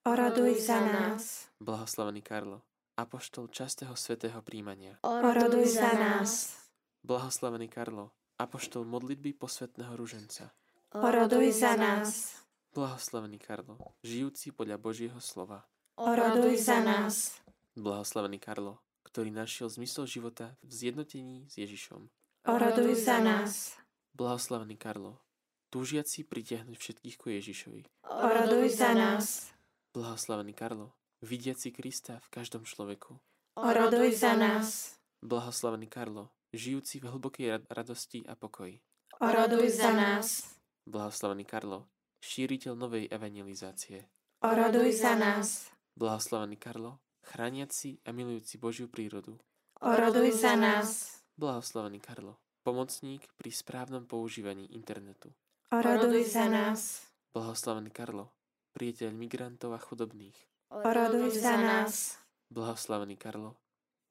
Oroduj 0.08 0.56
za 0.64 0.80
nás. 0.88 1.52
blahoslavený 1.60 2.24
Karlo, 2.24 2.64
apoštol 3.00 3.48
častého 3.48 3.96
svetého 3.96 4.44
príjmania, 4.44 5.00
Oroduj 5.08 5.80
za 5.80 5.96
nás. 5.96 6.52
blahoslavený 7.00 7.72
Karlo, 7.72 8.12
apoštol 8.36 8.84
modlitby 8.84 9.40
posvetného 9.40 9.96
ruženca, 9.96 10.52
Oroduj 10.92 11.48
za 11.56 11.80
nás. 11.80 12.36
blahoslavený 12.76 13.40
Karlo, 13.40 13.80
žijúci 14.04 14.52
podľa 14.52 14.76
Božieho 14.76 15.20
slova, 15.24 15.64
Oroduj 15.96 16.60
za 16.60 16.84
nás. 16.84 17.40
blahoslavený 17.80 18.44
Karlo, 18.44 18.84
ktorý 19.08 19.32
našiel 19.32 19.72
zmysel 19.72 20.04
života 20.04 20.60
v 20.60 20.72
zjednotení 20.76 21.48
s 21.48 21.56
Ježišom, 21.56 22.12
Oroduj 22.52 23.00
za 23.00 23.24
nás. 23.24 23.80
blahoslavený 24.12 24.76
Karlo, 24.76 25.24
túžiaci 25.72 26.28
pritiahnuť 26.28 26.76
všetkých 26.76 27.16
ku 27.16 27.32
Ježišovi, 27.32 27.88
Oroduj 28.12 28.76
za 28.76 28.92
nás. 28.92 29.56
blahoslavený 29.96 30.52
Karlo, 30.52 30.99
vidiaci 31.22 31.72
Krista 31.72 32.20
v 32.20 32.28
každom 32.32 32.64
človeku, 32.64 33.20
Oroduj 33.60 34.16
za 34.16 34.36
nás. 34.40 34.96
blahoslavený 35.20 35.88
Karlo, 35.92 36.32
žijúci 36.56 37.04
v 37.04 37.12
hlbokej 37.12 37.48
rad- 37.60 37.68
radosti 37.68 38.24
a 38.24 38.36
pokoji, 38.40 38.80
Oroduj 39.20 39.68
za 39.70 39.92
nás. 39.92 40.48
blahoslavený 40.88 41.44
Karlo, 41.44 41.86
šíriteľ 42.24 42.74
novej 42.76 43.12
evangelizácie, 43.12 44.08
Oroduj 44.40 44.96
za 44.96 45.20
nás. 45.20 45.68
blahoslavený 46.00 46.56
Karlo, 46.56 47.04
chrániaci 47.28 48.00
a 48.08 48.16
milujúci 48.16 48.56
Božiu 48.56 48.88
prírodu, 48.88 49.36
Oroduj 49.84 50.32
za 50.40 50.56
nás. 50.56 51.20
blahoslavený 51.36 52.00
Karlo, 52.00 52.40
pomocník 52.64 53.28
pri 53.36 53.52
správnom 53.52 54.08
používaní 54.08 54.72
internetu, 54.72 55.36
Oroduj 55.68 56.32
za 56.32 56.48
nás. 56.48 57.04
blahoslavený 57.36 57.92
Karlo, 57.92 58.32
priateľ 58.72 59.12
migrantov 59.12 59.76
a 59.76 59.80
chudobných, 59.84 60.36
Oroduj 60.70 61.34
za 61.42 61.58
nás. 61.58 62.22
blahoslavený 62.54 63.18
Karlo, 63.18 63.58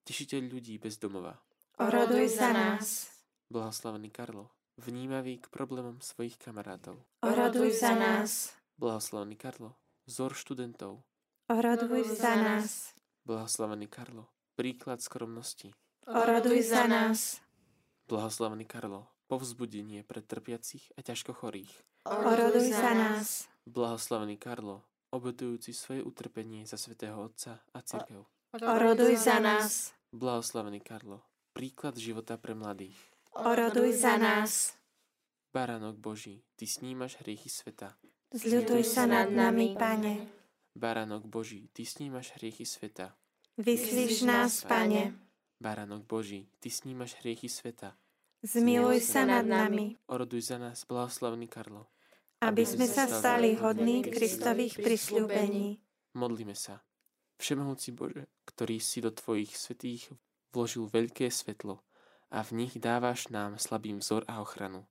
tešiteľ 0.02 0.42
ľudí 0.50 0.74
bez 0.82 0.98
domova, 0.98 1.38
Oroduj 1.78 2.34
za 2.34 2.50
nás. 2.50 3.14
blahoslavený 3.46 4.10
Karlo, 4.10 4.50
vnímavý 4.74 5.38
k 5.38 5.46
problémom 5.54 6.02
svojich 6.02 6.34
kamarátov, 6.34 6.98
Oroduj 7.22 7.78
za 7.78 7.94
nás. 7.94 8.58
blahoslavený 8.74 9.38
Karlo, 9.38 9.78
vzor 10.10 10.34
študentov, 10.34 10.98
Oroduj 11.46 12.18
za 12.18 12.34
nás. 12.34 12.90
blahoslavený 13.22 13.86
Karlo, 13.86 14.26
príklad 14.58 14.98
skromnosti, 14.98 15.70
Oroduj 16.10 16.74
za 16.74 16.90
nás. 16.90 17.38
blahoslavený 18.10 18.66
Karlo, 18.66 19.06
povzbudenie 19.30 20.02
pre 20.02 20.26
trpiacich 20.26 20.90
a 20.98 21.06
ťažko 21.06 21.38
chorých, 21.38 21.70
Oroduj 22.02 22.74
za 22.74 22.98
nás. 22.98 23.46
blahoslavený 23.62 24.34
Karlo, 24.42 24.82
obetujúci 25.12 25.72
svoje 25.72 26.04
utrpenie 26.04 26.68
za 26.68 26.76
svätého 26.76 27.16
Otca 27.16 27.64
a 27.72 27.78
cirkev, 27.80 28.28
Oroduj 28.56 29.16
za 29.20 29.40
nás. 29.40 29.92
blahoslavený 30.12 30.80
Karlo, 30.80 31.24
príklad 31.52 31.96
života 31.96 32.40
pre 32.40 32.52
mladých, 32.56 32.96
Oroduj 33.36 33.92
za 33.92 34.16
nás. 34.16 34.76
Baránok 35.52 35.96
Boží, 35.96 36.44
Ty 36.56 36.68
snímaš 36.68 37.16
hriechy 37.24 37.48
sveta, 37.48 37.96
Zľutuj 38.28 38.84
sa 38.84 39.08
nad 39.08 39.32
nami, 39.32 39.72
Pane. 39.72 40.28
Baránok 40.76 41.24
Boží, 41.24 41.72
Ty 41.72 41.88
snímaš 41.88 42.36
hriechy 42.36 42.68
sveta, 42.68 43.16
Vyslíš 43.56 44.22
nás, 44.28 44.62
Pane. 44.62 45.16
Baránok 45.58 46.04
Boží, 46.04 46.46
Ty 46.60 46.68
snímaš 46.70 47.16
hriechy 47.24 47.48
sveta, 47.48 47.96
Zmiluj 48.38 49.02
sa 49.02 49.26
nad 49.26 49.42
nami, 49.42 49.98
oroduj 50.06 50.54
za 50.54 50.62
nás, 50.62 50.86
blahoslavený 50.86 51.50
Karlo, 51.50 51.90
aby 52.38 52.62
sme 52.62 52.86
sa 52.86 53.10
stali 53.10 53.58
hodní 53.58 54.06
Kristových 54.06 54.78
prisľúbení. 54.78 55.78
Modlíme 56.14 56.54
sa. 56.54 56.82
Všemohúci 57.38 57.94
Bože, 57.94 58.26
ktorý 58.46 58.82
si 58.82 58.98
do 58.98 59.14
Tvojich 59.14 59.54
svetých 59.54 60.10
vložil 60.50 60.90
veľké 60.90 61.30
svetlo 61.30 61.82
a 62.34 62.42
v 62.42 62.50
nich 62.64 62.74
dávaš 62.76 63.30
nám 63.30 63.56
slabým 63.62 64.02
vzor 64.02 64.26
a 64.26 64.42
ochranu. 64.42 64.84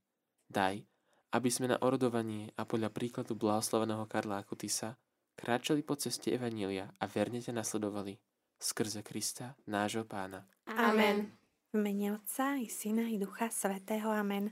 Daj, 0.48 0.88
aby 1.36 1.50
sme 1.52 1.76
na 1.76 1.78
orodovanie 1.84 2.56
a 2.56 2.64
podľa 2.64 2.90
príkladu 2.96 3.36
blahoslaveného 3.36 4.08
Karla 4.08 4.40
Akutisa 4.40 4.96
kráčali 5.36 5.84
po 5.84 6.00
ceste 6.00 6.32
Evanília 6.32 6.88
a 6.98 7.06
verne 7.06 7.44
ťa 7.44 7.52
nasledovali. 7.52 8.16
Skrze 8.58 9.06
Krista, 9.06 9.54
nášho 9.70 10.08
pána. 10.08 10.48
Amen. 10.66 11.30
V 11.70 11.78
mene 11.78 12.18
Otca 12.18 12.58
i 12.58 12.66
Syna 12.72 13.06
i 13.06 13.20
Ducha 13.20 13.52
Svetého. 13.52 14.10
Amen. 14.10 14.50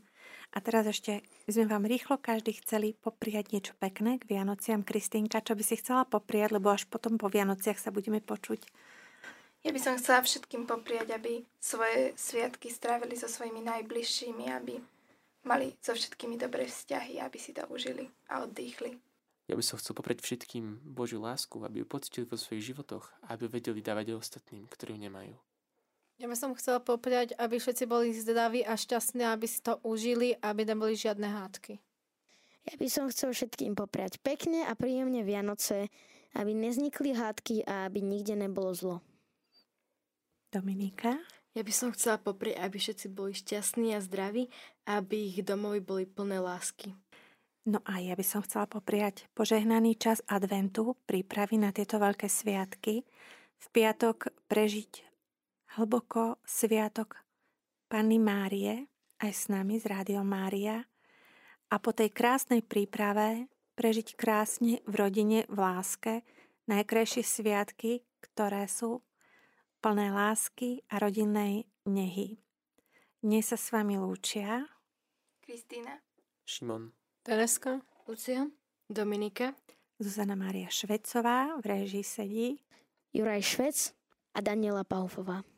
A 0.55 0.63
teraz 0.63 0.88
ešte 0.88 1.19
by 1.45 1.51
sme 1.51 1.65
vám 1.67 1.83
rýchlo 1.83 2.15
každý 2.15 2.55
chceli 2.63 2.95
popriať 2.95 3.51
niečo 3.51 3.73
pekné 3.75 4.15
k 4.21 4.27
Vianociam. 4.31 4.88
Kristýnka, 4.88 5.43
čo 5.43 5.53
by 5.57 5.63
si 5.65 5.75
chcela 5.79 6.07
popriať, 6.07 6.55
lebo 6.55 6.71
až 6.71 6.88
potom 6.88 7.19
po 7.19 7.28
Vianociach 7.28 7.76
sa 7.76 7.91
budeme 7.91 8.23
počuť. 8.23 8.63
Ja 9.65 9.73
by 9.73 9.82
som 9.82 9.97
chcela 9.97 10.21
všetkým 10.21 10.69
popriať, 10.69 11.17
aby 11.17 11.41
svoje 11.57 12.13
sviatky 12.13 12.69
strávili 12.69 13.17
so 13.17 13.26
svojimi 13.26 13.65
najbližšími, 13.65 14.45
aby 14.53 14.78
mali 15.41 15.73
so 15.82 15.97
všetkými 15.97 16.38
dobré 16.38 16.69
vzťahy, 16.69 17.17
aby 17.17 17.38
si 17.41 17.49
to 17.49 17.65
užili 17.73 18.05
a 18.30 18.45
oddychli. 18.45 18.93
Ja 19.45 19.53
by 19.53 19.61
som 19.61 19.78
chcel 19.78 19.93
poprieť 19.93 20.26
všetkým 20.26 20.82
Božiu 20.82 21.21
lásku, 21.21 21.61
aby 21.61 21.82
ju 21.82 21.86
pocitili 21.86 22.26
vo 22.26 22.34
svojich 22.34 22.73
životoch 22.73 23.13
a 23.26 23.38
aby 23.38 23.45
vedeli 23.45 23.82
dávať 23.82 24.17
ostatným, 24.17 24.65
ktorí 24.69 24.97
ju 24.97 24.99
nemajú. 25.05 25.34
Ja 26.16 26.32
by 26.32 26.36
som 26.39 26.55
chcela 26.55 26.80
popriať, 26.80 27.36
aby 27.36 27.59
všetci 27.59 27.84
boli 27.91 28.16
zdraví 28.16 28.63
a 28.63 28.80
šťastní, 28.80 29.28
aby 29.28 29.51
si 29.51 29.59
to 29.59 29.84
užili, 29.84 30.39
aby 30.39 30.63
neboli 30.63 30.95
žiadne 30.95 31.28
hádky. 31.28 31.76
Ja 32.66 32.76
by 32.80 32.88
som 32.88 33.11
chcel 33.11 33.36
všetkým 33.36 33.76
popriať 33.76 34.24
pekne 34.24 34.63
a 34.66 34.74
príjemne 34.74 35.22
Vianoce, 35.28 35.91
aby 36.34 36.55
neznikli 36.55 37.13
hádky 37.13 37.68
a 37.68 37.86
aby 37.86 37.99
nikde 37.99 38.34
nebolo 38.39 38.72
zlo. 38.72 38.97
Dominika? 40.49 41.20
Ja 41.55 41.63
by 41.63 41.74
som 41.76 41.91
chcela 41.91 42.20
poprieť, 42.20 42.63
aby 42.63 42.80
všetci 42.80 43.07
boli 43.11 43.36
šťastní 43.36 43.95
a 43.95 43.99
zdraví, 43.99 44.47
aby 44.88 45.36
ich 45.36 45.39
domovy 45.43 45.84
boli 45.84 46.03
plné 46.07 46.39
lásky. 46.39 46.95
No 47.66 47.84
a 47.84 47.97
ja 47.99 48.16
by 48.16 48.24
som 48.24 48.43
chcela 48.45 48.70
popriať 48.70 49.26
požehnaný 49.36 49.99
čas 49.99 50.24
adventu, 50.30 50.95
prípravy 51.09 51.59
na 51.59 51.76
tieto 51.76 51.97
veľké 51.97 52.30
sviatky. 52.30 53.03
V 53.57 53.68
piatok 53.72 54.32
prežiť 54.51 55.14
hlboko 55.76 56.39
sviatok 56.47 57.19
Panny 57.91 58.15
Márie 58.15 58.88
aj 59.19 59.32
s 59.32 59.43
nami 59.51 59.76
z 59.76 59.91
Rádio 59.91 60.23
Mária 60.23 60.88
a 61.67 61.76
po 61.84 61.91
tej 61.91 62.15
krásnej 62.15 62.63
príprave 62.63 63.51
prežiť 63.76 64.15
krásne 64.15 64.80
v 64.88 64.93
rodine, 64.95 65.43
v 65.51 65.57
láske, 65.59 66.23
najkrajšie 66.71 67.23
sviatky, 67.28 68.07
ktoré 68.23 68.71
sú 68.71 69.03
plné 69.84 70.15
lásky 70.15 70.80
a 70.88 70.95
rodinnej 70.95 71.67
nehy. 71.84 72.39
Dnes 73.19 73.51
sa 73.51 73.59
s 73.59 73.67
vami 73.76 73.99
lúčia 73.99 74.63
Kristýna, 75.43 75.99
Šimon. 76.47 76.95
Tereska? 77.28 77.84
Lucia, 78.07 78.47
Dominika, 78.88 79.51
Zuzana 79.99 80.39
Mária 80.39 80.71
Švecová, 80.71 81.57
v 81.59 81.65
režii 81.67 82.05
sedí. 82.05 82.47
Juraj 83.11 83.43
Švec 83.43 83.78
a 84.38 84.39
Daniela 84.39 84.86
Paufová. 84.86 85.55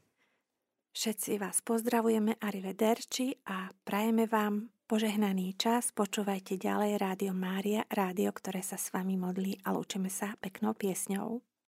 Všetci 0.98 1.38
vás 1.38 1.62
pozdravujeme 1.62 2.42
Arrivederci 2.42 3.46
a 3.46 3.70
prajeme 3.86 4.26
vám 4.26 4.74
požehnaný 4.90 5.54
čas. 5.54 5.94
Počúvajte 5.94 6.58
ďalej 6.58 6.98
Rádio 6.98 7.38
Mária, 7.38 7.86
rádio, 7.86 8.34
ktoré 8.34 8.66
sa 8.66 8.82
s 8.82 8.90
vami 8.90 9.14
modlí 9.14 9.62
a 9.62 9.78
lúčime 9.78 10.10
sa 10.10 10.34
peknou 10.42 10.74
piesňou. 10.74 11.46